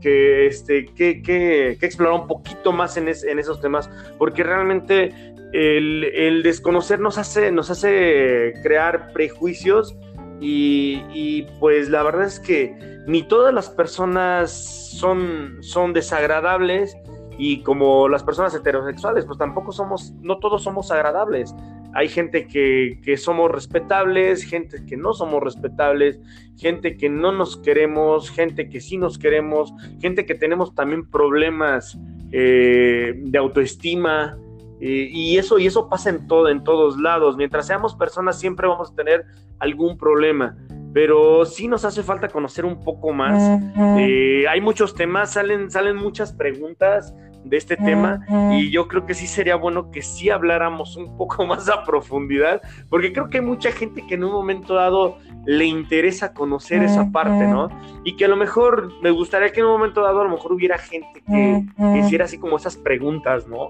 que, 0.00 0.46
este, 0.46 0.86
que, 0.86 1.22
que, 1.22 1.70
explorar 1.80 2.20
un 2.20 2.26
poquito 2.26 2.72
más 2.72 2.96
en, 2.96 3.08
en, 3.08 3.38
esos 3.38 3.60
temas, 3.60 3.90
porque 4.18 4.42
realmente 4.42 5.14
el, 5.52 6.04
el, 6.04 6.42
desconocer 6.42 7.00
nos 7.00 7.18
hace, 7.18 7.50
nos 7.52 7.70
hace 7.70 8.54
crear 8.62 9.12
prejuicios 9.12 9.96
y, 10.40 11.02
y, 11.12 11.46
pues 11.58 11.88
la 11.88 12.02
verdad 12.02 12.26
es 12.26 12.38
que 12.38 12.76
ni 13.06 13.22
todas 13.22 13.52
las 13.54 13.70
personas 13.70 14.50
son, 14.50 15.58
son 15.60 15.92
desagradables 15.92 16.96
y 17.38 17.62
como 17.62 18.08
las 18.08 18.22
personas 18.24 18.54
heterosexuales, 18.54 19.24
pues 19.24 19.38
tampoco 19.38 19.72
somos, 19.72 20.12
no 20.20 20.38
todos 20.38 20.62
somos 20.62 20.90
agradables. 20.90 21.54
Hay 21.94 22.08
gente 22.08 22.46
que, 22.46 23.00
que, 23.02 23.16
somos 23.16 23.50
respetables, 23.50 24.44
gente 24.44 24.84
que 24.86 24.96
no 24.96 25.14
somos 25.14 25.42
respetables, 25.42 26.20
gente 26.56 26.96
que 26.96 27.08
no 27.08 27.32
nos 27.32 27.56
queremos, 27.56 28.30
gente 28.30 28.68
que 28.68 28.80
sí 28.80 28.98
nos 28.98 29.18
queremos, 29.18 29.72
gente 30.00 30.26
que 30.26 30.34
tenemos 30.34 30.74
también 30.74 31.08
problemas 31.08 31.98
eh, 32.30 33.14
de 33.16 33.38
autoestima. 33.38 34.38
Eh, 34.80 35.08
y, 35.10 35.38
eso, 35.38 35.58
y 35.58 35.66
eso 35.66 35.88
pasa 35.88 36.10
en, 36.10 36.26
todo, 36.26 36.48
en 36.48 36.62
todos 36.62 36.98
lados. 36.98 37.36
Mientras 37.36 37.66
seamos 37.66 37.94
personas 37.94 38.38
siempre 38.38 38.68
vamos 38.68 38.92
a 38.92 38.94
tener 38.94 39.24
algún 39.58 39.96
problema 39.98 40.56
pero 40.92 41.44
sí 41.44 41.68
nos 41.68 41.84
hace 41.84 42.02
falta 42.02 42.28
conocer 42.28 42.64
un 42.64 42.82
poco 42.82 43.12
más. 43.12 43.60
Eh, 43.98 44.46
hay 44.48 44.60
muchos 44.60 44.94
temas, 44.94 45.32
salen, 45.32 45.70
salen 45.70 45.96
muchas 45.96 46.32
preguntas 46.32 47.14
de 47.44 47.56
este 47.56 47.76
tema 47.76 48.20
y 48.52 48.70
yo 48.70 48.88
creo 48.88 49.06
que 49.06 49.14
sí 49.14 49.26
sería 49.26 49.56
bueno 49.56 49.90
que 49.90 50.02
sí 50.02 50.30
habláramos 50.30 50.96
un 50.96 51.16
poco 51.16 51.46
más 51.46 51.68
a 51.68 51.84
profundidad, 51.84 52.60
porque 52.88 53.12
creo 53.12 53.30
que 53.30 53.38
hay 53.38 53.44
mucha 53.44 53.72
gente 53.72 54.06
que 54.06 54.14
en 54.14 54.24
un 54.24 54.32
momento 54.32 54.74
dado 54.74 55.18
le 55.46 55.64
interesa 55.64 56.34
conocer 56.34 56.82
esa 56.82 57.10
parte, 57.10 57.46
¿no? 57.46 57.68
Y 58.04 58.16
que 58.16 58.26
a 58.26 58.28
lo 58.28 58.36
mejor 58.36 58.92
me 59.02 59.10
gustaría 59.10 59.50
que 59.50 59.60
en 59.60 59.66
un 59.66 59.72
momento 59.72 60.02
dado 60.02 60.20
a 60.20 60.24
lo 60.24 60.30
mejor 60.30 60.52
hubiera 60.52 60.78
gente 60.78 61.22
que, 61.26 61.64
hiciera 61.98 62.26
así 62.26 62.38
como 62.38 62.56
esas 62.56 62.76
preguntas, 62.76 63.46
¿no? 63.48 63.68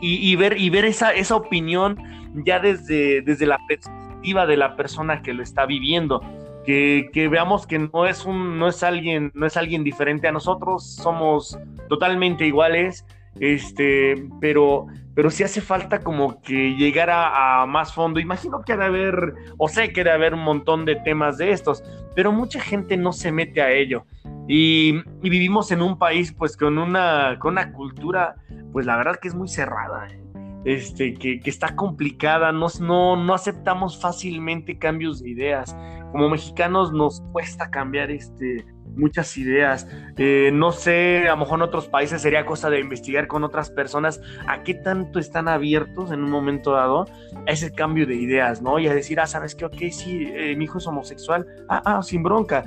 Y, 0.00 0.36
ver, 0.36 0.60
y 0.60 0.68
ver 0.68 0.84
esa, 0.84 1.12
esa 1.12 1.36
opinión 1.36 1.96
ya 2.44 2.60
desde, 2.60 3.22
desde 3.22 3.46
la 3.46 3.58
perspectiva 3.66 4.46
de 4.46 4.56
la 4.58 4.76
persona 4.76 5.22
que 5.22 5.32
lo 5.32 5.42
está 5.42 5.64
viviendo 5.64 6.20
que, 6.66 7.28
veamos 7.30 7.66
que 7.66 7.78
no 7.78 8.06
es 8.06 8.24
un, 8.26 8.58
no 8.58 8.68
es 8.68 8.82
alguien, 8.82 9.30
no 9.34 9.46
es 9.46 9.56
alguien 9.56 9.84
diferente 9.84 10.26
a 10.26 10.32
nosotros, 10.32 10.84
somos 10.84 11.58
totalmente 11.88 12.44
iguales, 12.44 13.06
este, 13.38 14.28
pero, 14.40 14.86
pero 15.14 15.30
sí 15.30 15.44
hace 15.44 15.60
falta 15.60 16.00
como 16.00 16.42
que 16.42 16.74
llegar 16.74 17.08
a, 17.10 17.64
más 17.66 17.94
fondo. 17.94 18.18
Imagino 18.18 18.62
que 18.62 18.72
ha 18.72 18.76
de 18.76 18.84
haber, 18.84 19.34
o 19.58 19.68
sé 19.68 19.92
que 19.92 20.02
debe 20.02 20.16
haber 20.16 20.34
un 20.34 20.42
montón 20.42 20.84
de 20.84 20.96
temas 20.96 21.38
de 21.38 21.52
estos, 21.52 21.84
pero 22.14 22.32
mucha 22.32 22.60
gente 22.60 22.96
no 22.96 23.12
se 23.12 23.30
mete 23.30 23.62
a 23.62 23.70
ello. 23.70 24.04
Y, 24.48 25.00
vivimos 25.20 25.70
en 25.70 25.82
un 25.82 25.98
país 25.98 26.32
pues 26.32 26.56
con 26.56 26.78
una, 26.78 27.38
con 27.38 27.52
una 27.52 27.72
cultura, 27.72 28.36
pues 28.72 28.86
la 28.86 28.96
verdad 28.96 29.16
que 29.20 29.28
es 29.28 29.34
muy 29.34 29.48
cerrada. 29.48 30.08
¿eh? 30.08 30.22
Este, 30.64 31.14
que, 31.14 31.38
que, 31.38 31.48
está 31.48 31.76
complicada, 31.76 32.50
no, 32.50 32.66
no, 32.80 33.14
no 33.14 33.34
aceptamos 33.34 34.00
fácilmente 34.00 34.78
cambios 34.78 35.22
de 35.22 35.30
ideas 35.30 35.76
como 36.12 36.28
mexicanos 36.28 36.92
nos 36.92 37.20
cuesta 37.32 37.70
cambiar 37.70 38.10
este, 38.10 38.64
muchas 38.96 39.36
ideas. 39.36 39.86
Eh, 40.16 40.50
no 40.52 40.72
sé, 40.72 41.28
a 41.28 41.32
lo 41.32 41.38
mejor 41.38 41.58
en 41.58 41.62
otros 41.62 41.88
países 41.88 42.22
sería 42.22 42.44
cosa 42.44 42.70
de 42.70 42.80
investigar 42.80 43.26
con 43.28 43.44
otras 43.44 43.70
personas 43.70 44.20
a 44.48 44.62
qué 44.62 44.74
tanto 44.74 45.18
están 45.18 45.48
abiertos 45.48 46.10
en 46.10 46.24
un 46.24 46.30
momento 46.30 46.72
dado 46.72 47.06
a 47.46 47.50
ese 47.50 47.72
cambio 47.72 48.06
de 48.06 48.14
ideas, 48.14 48.62
¿no? 48.62 48.78
Y 48.78 48.88
a 48.88 48.94
decir, 48.94 49.20
ah, 49.20 49.26
¿sabes 49.26 49.54
qué? 49.54 49.66
Ok, 49.66 49.76
sí, 49.90 50.28
eh, 50.34 50.56
mi 50.56 50.64
hijo 50.64 50.78
es 50.78 50.86
homosexual. 50.86 51.46
Ah, 51.68 51.82
ah, 51.84 52.02
sin 52.02 52.22
bronca. 52.22 52.64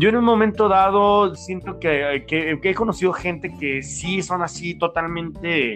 Yo 0.00 0.08
en 0.08 0.16
un 0.16 0.24
momento 0.24 0.68
dado 0.68 1.34
siento 1.34 1.78
que, 1.78 2.24
he 2.28 2.74
conocido 2.74 3.12
gente 3.12 3.54
que 3.58 3.82
sí 3.82 4.22
son 4.22 4.42
así 4.42 4.74
totalmente, 4.74 5.74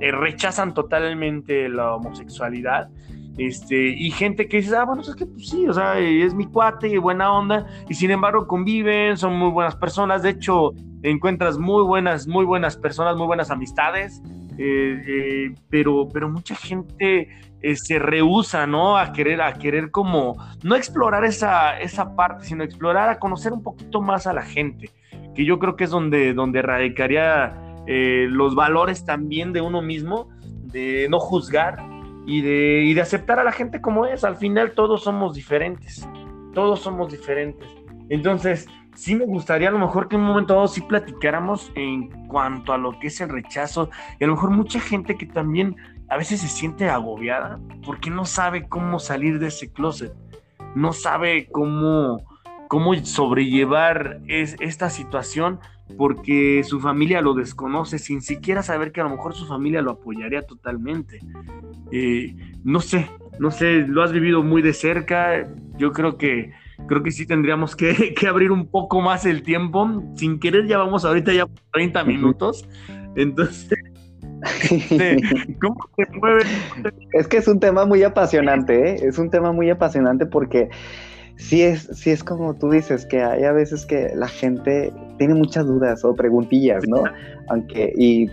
eh, 0.00 0.12
rechazan 0.12 0.74
totalmente 0.74 1.68
la 1.68 1.94
homosexualidad. 1.94 2.90
Este, 3.38 3.88
y 3.88 4.10
gente 4.10 4.48
que 4.48 4.58
dice, 4.58 4.76
ah, 4.76 4.84
bueno, 4.84 5.02
es 5.02 5.14
que 5.14 5.26
pues, 5.26 5.48
sí, 5.48 5.68
o 5.68 5.72
sea, 5.74 5.98
es 5.98 6.32
mi 6.32 6.46
cuate 6.46 6.98
buena 6.98 7.32
onda, 7.32 7.66
y 7.88 7.94
sin 7.94 8.10
embargo 8.10 8.46
conviven, 8.46 9.16
son 9.16 9.38
muy 9.38 9.50
buenas 9.50 9.76
personas, 9.76 10.22
de 10.22 10.30
hecho, 10.30 10.72
encuentras 11.02 11.58
muy 11.58 11.84
buenas, 11.84 12.26
muy 12.26 12.46
buenas 12.46 12.76
personas, 12.76 13.14
muy 13.16 13.26
buenas 13.26 13.50
amistades, 13.50 14.22
eh, 14.58 15.02
eh, 15.06 15.54
pero, 15.68 16.08
pero 16.10 16.30
mucha 16.30 16.54
gente 16.54 17.28
eh, 17.60 17.76
se 17.76 17.98
rehúsa, 17.98 18.66
¿no? 18.66 18.96
A 18.96 19.12
querer, 19.12 19.42
a 19.42 19.52
querer 19.52 19.90
como, 19.90 20.42
no 20.62 20.74
explorar 20.74 21.26
esa, 21.26 21.78
esa 21.78 22.16
parte, 22.16 22.46
sino 22.46 22.64
explorar, 22.64 23.10
a 23.10 23.18
conocer 23.18 23.52
un 23.52 23.62
poquito 23.62 24.00
más 24.00 24.26
a 24.26 24.32
la 24.32 24.42
gente, 24.42 24.90
que 25.34 25.44
yo 25.44 25.58
creo 25.58 25.76
que 25.76 25.84
es 25.84 25.90
donde, 25.90 26.32
donde 26.32 26.62
radicaría 26.62 27.62
los 27.86 28.56
valores 28.56 29.04
también 29.04 29.52
de 29.52 29.60
uno 29.60 29.80
mismo, 29.80 30.28
de 30.64 31.06
no 31.08 31.20
juzgar, 31.20 31.78
y 32.26 32.42
de, 32.42 32.92
de 32.94 33.00
aceptar 33.00 33.38
a 33.38 33.44
la 33.44 33.52
gente 33.52 33.80
como 33.80 34.04
es. 34.04 34.24
Al 34.24 34.36
final 34.36 34.72
todos 34.72 35.04
somos 35.04 35.34
diferentes, 35.34 36.06
todos 36.52 36.80
somos 36.80 37.10
diferentes. 37.10 37.68
Entonces, 38.08 38.68
sí 38.94 39.14
me 39.14 39.26
gustaría 39.26 39.68
a 39.68 39.72
lo 39.72 39.78
mejor 39.78 40.08
que 40.08 40.16
un 40.16 40.22
momento 40.22 40.54
dado 40.54 40.68
sí 40.68 40.80
platicáramos 40.80 41.70
en 41.74 42.08
cuanto 42.26 42.72
a 42.72 42.78
lo 42.78 42.98
que 42.98 43.08
es 43.08 43.20
el 43.20 43.28
rechazo 43.28 43.90
y 44.18 44.24
a 44.24 44.26
lo 44.26 44.34
mejor 44.34 44.50
mucha 44.50 44.80
gente 44.80 45.16
que 45.16 45.26
también 45.26 45.76
a 46.08 46.16
veces 46.16 46.40
se 46.40 46.48
siente 46.48 46.88
agobiada 46.88 47.58
porque 47.84 48.10
no 48.10 48.24
sabe 48.24 48.68
cómo 48.68 48.98
salir 48.98 49.38
de 49.38 49.48
ese 49.48 49.72
closet, 49.72 50.12
no 50.74 50.92
sabe 50.92 51.48
cómo, 51.50 52.24
cómo 52.68 52.94
sobrellevar 53.04 54.20
es, 54.28 54.56
esta 54.60 54.88
situación 54.88 55.60
porque 55.96 56.62
su 56.64 56.80
familia 56.80 57.20
lo 57.20 57.34
desconoce 57.34 57.98
sin 57.98 58.20
siquiera 58.20 58.62
saber 58.62 58.92
que 58.92 59.00
a 59.00 59.04
lo 59.04 59.10
mejor 59.10 59.34
su 59.34 59.46
familia 59.46 59.82
lo 59.82 59.92
apoyaría 59.92 60.42
totalmente. 60.42 61.20
Eh, 61.92 62.34
no 62.64 62.80
sé, 62.80 63.08
no 63.38 63.50
sé, 63.50 63.86
lo 63.86 64.02
has 64.02 64.12
vivido 64.12 64.42
muy 64.42 64.62
de 64.62 64.72
cerca, 64.72 65.46
yo 65.78 65.92
creo 65.92 66.16
que 66.16 66.52
creo 66.86 67.02
que 67.02 67.10
sí 67.10 67.26
tendríamos 67.26 67.74
que, 67.74 68.14
abrir 68.28 68.50
un 68.50 68.66
poco 68.66 69.00
más 69.00 69.24
el 69.26 69.42
tiempo. 69.42 70.02
Sin 70.14 70.38
querer 70.38 70.66
ya 70.66 70.78
vamos 70.78 71.04
ahorita 71.04 71.32
ya 71.32 71.46
30 71.72 72.04
minutos. 72.04 72.68
Entonces, 73.16 73.68
este, 74.70 75.56
¿cómo 75.60 75.76
se 75.96 76.06
mueve? 76.18 76.42
Es 77.12 77.26
que 77.28 77.38
es 77.38 77.48
un 77.48 77.60
tema 77.60 77.86
muy 77.86 78.02
apasionante, 78.02 78.90
¿eh? 78.90 78.96
es 79.02 79.18
un 79.18 79.30
tema 79.30 79.52
muy 79.52 79.70
apasionante 79.70 80.26
porque 80.26 80.68
sí 81.36 81.62
es, 81.62 81.88
sí 81.92 82.10
es 82.10 82.24
como 82.24 82.54
tú 82.54 82.70
dices, 82.70 83.06
que 83.06 83.22
hay 83.22 83.44
a 83.44 83.52
veces 83.52 83.86
que 83.86 84.12
la 84.14 84.28
gente 84.28 84.92
tiene 85.18 85.34
muchas 85.34 85.66
dudas 85.66 86.04
o 86.04 86.14
preguntillas, 86.14 86.84
¿no? 86.88 87.04
Aunque, 87.48 87.92
y 87.96 88.30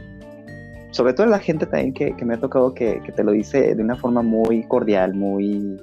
sobre 0.91 1.13
todo 1.13 1.27
la 1.27 1.39
gente 1.39 1.65
también 1.65 1.93
que, 1.93 2.13
me 2.25 2.35
ha 2.35 2.39
tocado 2.39 2.73
que, 2.73 3.01
te 3.15 3.23
lo 3.23 3.31
dice 3.31 3.75
de 3.75 3.83
una 3.83 3.95
forma 3.95 4.21
muy 4.21 4.63
cordial, 4.63 5.13
muy, 5.13 5.77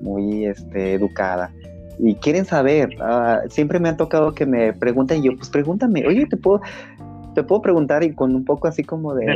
muy 0.00 0.46
este, 0.46 0.94
educada. 0.94 1.52
Y 1.98 2.14
quieren 2.16 2.44
saber, 2.44 2.90
ah, 3.00 3.40
siempre 3.48 3.78
me 3.78 3.88
ha 3.88 3.96
tocado 3.96 4.34
que 4.34 4.44
me 4.44 4.72
pregunten, 4.72 5.20
y 5.20 5.26
yo, 5.26 5.36
pues 5.36 5.48
pregúntame, 5.48 6.06
oye, 6.06 6.26
te 6.26 6.36
puedo, 6.36 6.60
te 7.36 7.44
puedo 7.44 7.60
preguntar 7.60 8.02
y 8.02 8.14
con 8.14 8.34
un 8.34 8.46
poco 8.46 8.66
así 8.66 8.82
como 8.82 9.14
de, 9.14 9.26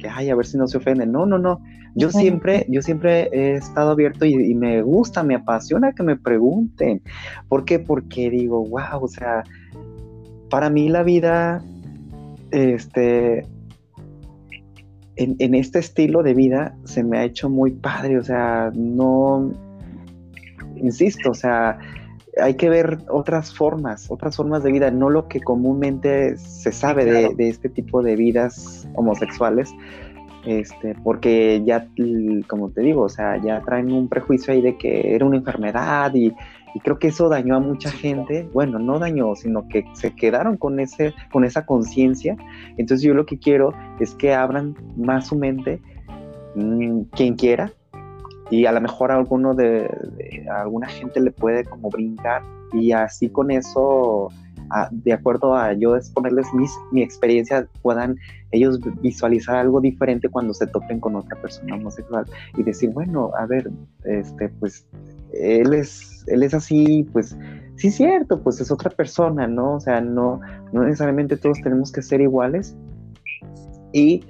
que, 0.00 0.08
ay, 0.08 0.30
a 0.30 0.34
ver 0.34 0.46
si 0.46 0.56
no 0.56 0.66
se 0.66 0.78
ofenden. 0.78 1.12
No, 1.12 1.26
no, 1.26 1.36
no. 1.36 1.60
Yo 1.94 2.10
siempre, 2.10 2.64
yo 2.70 2.80
siempre 2.80 3.28
he 3.30 3.56
estado 3.56 3.90
abierto 3.90 4.24
y, 4.24 4.54
me 4.54 4.80
gusta, 4.80 5.22
me 5.22 5.34
apasiona 5.34 5.92
que 5.92 6.02
me 6.02 6.16
pregunten. 6.16 7.02
¿Por 7.46 7.66
qué? 7.66 7.78
Porque 7.78 8.30
digo, 8.30 8.64
wow, 8.64 9.02
o 9.02 9.08
sea, 9.08 9.44
para 10.48 10.70
mí 10.70 10.88
la 10.88 11.02
vida, 11.02 11.62
este, 12.52 13.46
en, 15.16 15.54
este 15.54 15.80
estilo 15.80 16.22
de 16.22 16.32
vida 16.32 16.74
se 16.84 17.04
me 17.04 17.18
ha 17.18 17.24
hecho 17.24 17.50
muy 17.50 17.72
padre, 17.72 18.16
o 18.16 18.24
sea, 18.24 18.72
no, 18.74 19.52
insisto, 20.76 21.32
o 21.32 21.34
sea, 21.34 21.78
hay 22.40 22.54
que 22.54 22.68
ver 22.68 22.98
otras 23.08 23.54
formas, 23.54 24.10
otras 24.10 24.36
formas 24.36 24.62
de 24.62 24.72
vida, 24.72 24.90
no 24.90 25.10
lo 25.10 25.28
que 25.28 25.40
comúnmente 25.40 26.36
se 26.36 26.72
sabe 26.72 27.04
de, 27.04 27.34
de, 27.34 27.48
este 27.48 27.68
tipo 27.68 28.02
de 28.02 28.16
vidas 28.16 28.86
homosexuales, 28.94 29.72
este, 30.46 30.94
porque 31.02 31.62
ya, 31.64 31.88
como 32.46 32.70
te 32.70 32.80
digo, 32.80 33.02
o 33.02 33.08
sea, 33.08 33.36
ya 33.42 33.60
traen 33.62 33.90
un 33.90 34.08
prejuicio 34.08 34.54
ahí 34.54 34.62
de 34.62 34.78
que 34.78 35.14
era 35.14 35.26
una 35.26 35.36
enfermedad 35.36 36.14
y, 36.14 36.32
creo 36.84 36.98
que 36.98 37.08
eso 37.08 37.30
dañó 37.30 37.56
a 37.56 37.58
mucha 37.58 37.90
gente, 37.90 38.46
bueno, 38.52 38.78
no 38.78 38.98
dañó, 38.98 39.34
sino 39.34 39.66
que 39.66 39.86
se 39.94 40.14
quedaron 40.14 40.58
con, 40.58 40.78
ese, 40.78 41.14
con 41.32 41.44
esa 41.46 41.64
conciencia, 41.64 42.36
entonces 42.76 43.00
yo 43.00 43.14
lo 43.14 43.24
que 43.24 43.38
quiero 43.38 43.72
es 43.98 44.14
que 44.14 44.34
abran 44.34 44.76
más 44.94 45.28
su 45.28 45.36
mente, 45.36 45.80
mm, 46.54 47.04
quien 47.12 47.34
quiera, 47.34 47.72
y 48.50 48.66
a 48.66 48.72
lo 48.72 48.80
mejor 48.80 49.10
a 49.10 49.16
alguno 49.16 49.54
de, 49.54 49.90
alguna 50.50 50.88
gente 50.88 51.20
le 51.20 51.30
puede 51.30 51.64
como 51.64 51.90
brincar 51.90 52.42
y 52.72 52.92
así 52.92 53.28
con 53.28 53.50
eso 53.50 54.30
de 54.90 55.12
acuerdo 55.12 55.54
a 55.54 55.72
yo 55.74 55.96
exponerles 55.96 56.52
mis, 56.52 56.70
mi 56.90 57.02
experiencia, 57.02 57.68
puedan 57.82 58.16
ellos 58.50 58.80
visualizar 59.00 59.56
algo 59.56 59.80
diferente 59.80 60.28
cuando 60.28 60.54
se 60.54 60.66
topen 60.66 61.00
con 61.00 61.14
otra 61.16 61.40
persona 61.40 61.76
homosexual 61.76 62.24
y 62.56 62.62
decir, 62.62 62.90
bueno, 62.90 63.30
a 63.38 63.46
ver, 63.46 63.70
este, 64.04 64.48
pues 64.60 64.86
él 65.32 65.72
es, 65.74 66.24
él 66.26 66.42
es 66.42 66.54
así, 66.54 67.08
pues 67.12 67.36
sí 67.76 67.90
cierto, 67.90 68.42
pues 68.42 68.60
es 68.60 68.70
otra 68.70 68.90
persona, 68.90 69.46
¿no? 69.46 69.74
O 69.74 69.80
sea, 69.80 70.00
no, 70.00 70.40
no 70.72 70.82
necesariamente 70.82 71.36
todos 71.36 71.60
tenemos 71.62 71.92
que 71.92 72.02
ser 72.02 72.20
iguales 72.20 72.76
y 73.92 74.24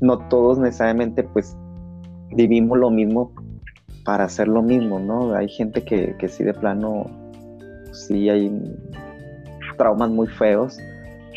no 0.00 0.18
todos 0.28 0.58
necesariamente 0.58 1.22
pues 1.22 1.56
vivimos 2.32 2.78
lo 2.78 2.90
mismo 2.90 3.32
para 4.04 4.24
hacer 4.24 4.48
lo 4.48 4.62
mismo, 4.62 4.98
¿no? 4.98 5.34
Hay 5.34 5.48
gente 5.48 5.82
que, 5.84 6.16
que 6.18 6.28
sí 6.28 6.44
de 6.44 6.54
plano, 6.54 7.06
sí 7.92 8.28
hay 8.28 8.50
traumas 9.76 10.10
muy 10.10 10.26
feos 10.26 10.78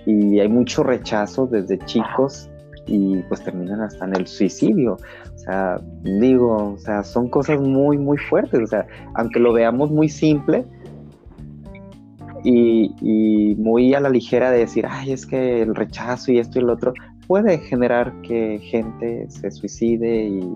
y 0.06 0.40
hay 0.40 0.50
mucho 0.50 0.84
rechazo 0.84 1.48
desde 1.48 1.78
chicos 1.80 2.50
y 2.86 3.18
pues 3.30 3.42
terminan 3.44 3.82
hasta 3.82 4.06
en 4.06 4.16
el 4.16 4.28
suicidio. 4.28 4.98
O 5.34 5.38
sea, 5.38 5.80
digo, 6.04 6.74
o 6.74 6.78
sea, 6.78 7.04
son 7.04 7.30
cosas 7.30 7.60
muy, 7.60 7.98
muy 7.98 8.18
fuertes. 8.18 8.62
O 8.62 8.68
sea, 8.68 8.86
aunque 9.16 9.40
lo 9.40 9.54
veamos 9.54 9.92
muy 9.92 10.10
simple 10.10 10.66
y, 12.44 12.94
y 13.02 13.56
muy 13.56 13.94
a 13.94 14.00
la 14.00 14.10
ligera 14.10 14.52
de 14.52 14.60
decir, 14.60 14.86
ay, 14.90 15.14
es 15.14 15.26
que 15.26 15.62
el 15.62 15.76
rechazo 15.76 16.32
y 16.32 16.40
esto 16.40 16.60
y 16.60 16.64
lo 16.64 16.74
otro, 16.74 16.94
puede 17.28 17.58
generar 17.60 18.14
que 18.22 18.60
gente 18.60 19.30
se 19.30 19.50
suicide 19.52 20.26
y, 20.26 20.54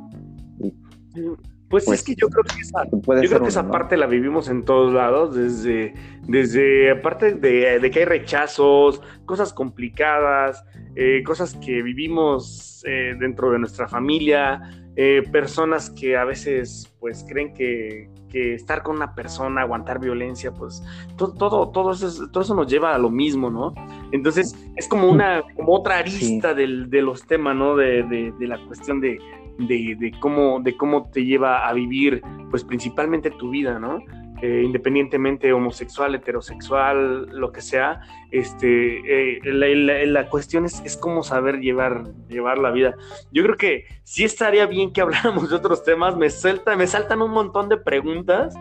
pues, 1.70 1.84
es 1.84 1.88
pues, 1.88 2.04
que 2.04 2.16
yo 2.16 2.30
creo 2.30 2.44
que 2.44 2.62
esa, 2.62 2.86
yo 2.86 3.30
creo 3.30 3.42
que 3.42 3.50
esa 3.50 3.70
parte 3.70 3.98
la 3.98 4.08
vivimos 4.08 4.48
en 4.48 4.64
todos 4.64 4.94
lados, 4.94 5.36
desde, 5.36 5.94
desde 6.24 6.92
aparte 6.92 7.34
de, 7.34 7.92
que 7.92 8.00
hay 8.00 8.06
rechazos, 8.06 9.02
cosas 9.26 9.52
complicadas, 9.52 10.64
eh, 10.96 11.24
cosas 11.26 11.56
que 11.56 11.82
vivimos 11.82 12.84
eh, 12.88 13.16
dentro 13.20 13.52
de 13.52 13.60
nuestra 13.60 13.90
familia, 13.90 14.62
eh, 14.96 15.24
personas 15.30 15.90
que 15.90 16.16
a 16.16 16.24
veces 16.24 16.96
pues 17.02 17.26
creen 17.28 17.54
que, 17.54 18.10
que, 18.30 18.54
estar 18.54 18.82
con 18.82 18.96
una 18.96 19.14
persona, 19.14 19.62
aguantar 19.62 20.00
violencia, 20.00 20.54
pues 20.54 20.82
todo, 21.18 21.34
todo, 21.34 21.70
todo, 21.70 21.92
eso, 21.92 22.30
todo 22.32 22.44
eso 22.44 22.56
nos 22.56 22.68
lleva 22.72 22.96
a 22.96 22.98
lo 22.98 23.10
mismo, 23.10 23.50
¿no? 23.50 23.74
Entonces 24.14 24.56
es 24.78 24.88
como 24.88 25.10
una, 25.10 25.44
como 25.56 25.74
otra 25.76 25.98
arista 25.98 26.54
del, 26.54 26.90
de 26.90 27.02
los 27.02 27.28
temas, 27.28 27.58
¿no? 27.58 27.76
De, 27.76 28.04
de, 28.04 28.34
de 28.40 28.48
la 28.48 28.58
cuestión 28.66 29.02
de, 29.02 29.20
de, 29.58 30.14
cómo, 30.20 30.60
de 30.62 30.76
cómo 30.76 31.10
te 31.10 31.26
lleva 31.26 31.68
a 31.68 31.74
vivir, 31.74 32.22
pues 32.50 32.64
principalmente 32.64 33.32
tu 33.32 33.50
vida, 33.50 33.80
¿no? 33.80 34.00
Eh, 34.42 34.62
independientemente 34.64 35.52
homosexual, 35.52 36.14
heterosexual, 36.14 37.28
lo 37.32 37.52
que 37.52 37.62
sea, 37.62 38.02
este, 38.30 39.38
eh, 39.38 39.40
la, 39.44 40.30
cuestión 40.30 40.66
es, 40.66 40.80
es, 40.86 40.96
cómo 40.96 41.24
saber 41.24 41.60
llevar, 41.60 42.04
llevar 42.30 42.60
la 42.60 42.70
vida. 42.70 42.96
Yo 43.32 43.42
creo 43.42 43.58
que 43.58 43.86
sí 44.04 44.24
estaría 44.24 44.68
bien 44.68 44.94
que 44.94 45.02
habláramos 45.02 45.50
de 45.50 45.56
otros 45.56 45.84
temas, 45.84 46.16
me, 46.16 46.30
salta, 46.30 46.76
me 46.76 46.86
saltan 46.86 47.24
un 47.24 47.32
montón 47.32 47.68
de 47.68 47.78
preguntas, 47.78 48.54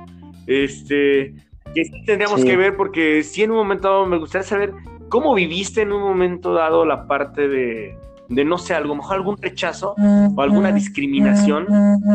este, 0.46 1.34
que 1.74 1.84
sí 1.84 2.04
tendríamos 2.06 2.42
que 2.42 2.56
ver, 2.56 2.74
porque 2.74 3.22
sí 3.22 3.42
en 3.42 3.50
un 3.50 3.58
momento 3.58 3.88
dado 3.88 4.06
me 4.06 4.16
gustaría 4.16 4.48
saber 4.48 4.72
cómo 5.10 5.34
viviste 5.34 5.82
en 5.82 5.92
un 5.92 6.00
momento 6.00 6.54
dado 6.54 6.86
la 6.86 7.06
parte 7.06 7.48
de, 7.48 7.98
de 8.28 8.44
no 8.44 8.58
sé, 8.58 8.74
a 8.74 8.80
lo 8.80 8.94
mejor 8.94 9.16
algún 9.16 9.36
rechazo 9.36 9.94
o 10.36 10.40
alguna 10.40 10.72
discriminación, 10.72 11.66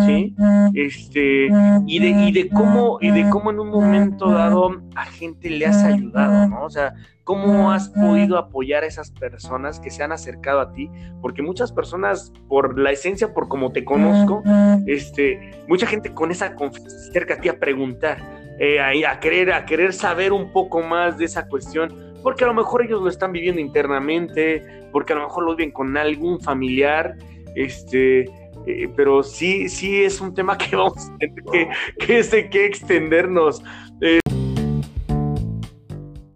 ¿sí? 0.06 0.36
Este, 0.74 1.50
y 1.88 2.00
de, 2.00 2.10
y 2.10 2.32
de 2.32 2.50
cómo, 2.50 2.98
y 3.02 3.12
de 3.12 3.30
cómo 3.30 3.52
en 3.52 3.60
un 3.60 3.70
momento 3.70 4.32
dado 4.32 4.82
a 4.96 5.06
gente 5.06 5.50
le 5.50 5.66
has 5.66 5.84
ayudado, 5.84 6.48
¿no? 6.48 6.64
O 6.64 6.70
sea, 6.70 6.94
cómo 7.24 7.72
has 7.72 7.90
podido 7.90 8.38
apoyar 8.38 8.84
a 8.84 8.88
esas 8.88 9.12
personas 9.12 9.80
que 9.80 9.90
se 9.90 10.04
han 10.04 10.12
acercado 10.12 10.60
a 10.60 10.74
ti, 10.74 10.90
porque 11.22 11.42
muchas 11.42 11.72
personas, 11.72 12.34
por 12.48 12.78
la 12.78 12.92
esencia, 12.92 13.34
por 13.34 13.48
como 13.48 13.72
te 13.72 13.86
conozco, 13.86 14.44
este, 14.86 15.64
mucha 15.68 15.88
gente 15.88 16.14
con 16.14 16.32
esa 16.32 16.56
confianza 16.56 16.90
se 16.90 17.10
acerca 17.10 17.36
a 17.36 17.38
ti 17.38 17.50
a 17.50 17.60
preguntar, 17.60 18.18
eh, 18.60 18.80
a, 18.80 19.12
a, 19.12 19.20
querer, 19.20 19.54
a 19.54 19.66
querer 19.66 19.94
saber 19.94 20.34
un 20.34 20.52
poco 20.52 20.82
más 20.82 21.18
de 21.18 21.26
esa 21.26 21.48
cuestión 21.48 22.11
porque 22.24 22.44
a 22.44 22.48
lo 22.48 22.54
mejor 22.54 22.84
ellos 22.84 23.02
lo 23.02 23.10
están 23.10 23.32
viviendo 23.32 23.62
internamente, 23.62 24.64
porque 24.92 25.14
a 25.14 25.18
lo 25.18 25.24
mejor 25.24 25.46
lo 25.46 25.56
viven 25.56 25.72
con 25.72 25.96
algún 25.98 26.40
familiar, 26.40 27.16
este, 27.56 28.26
eh, 28.68 28.88
pero 28.96 29.24
sí, 29.24 29.70
sí 29.70 30.04
es 30.04 30.22
un 30.22 30.34
tema 30.34 30.58
que 30.58 30.76
vamos 30.76 31.10
a 31.10 31.18
tener 31.18 31.44
que, 31.52 31.70
que, 32.06 32.20
este, 32.20 32.50
que 32.50 32.66
extendernos. 32.66 33.64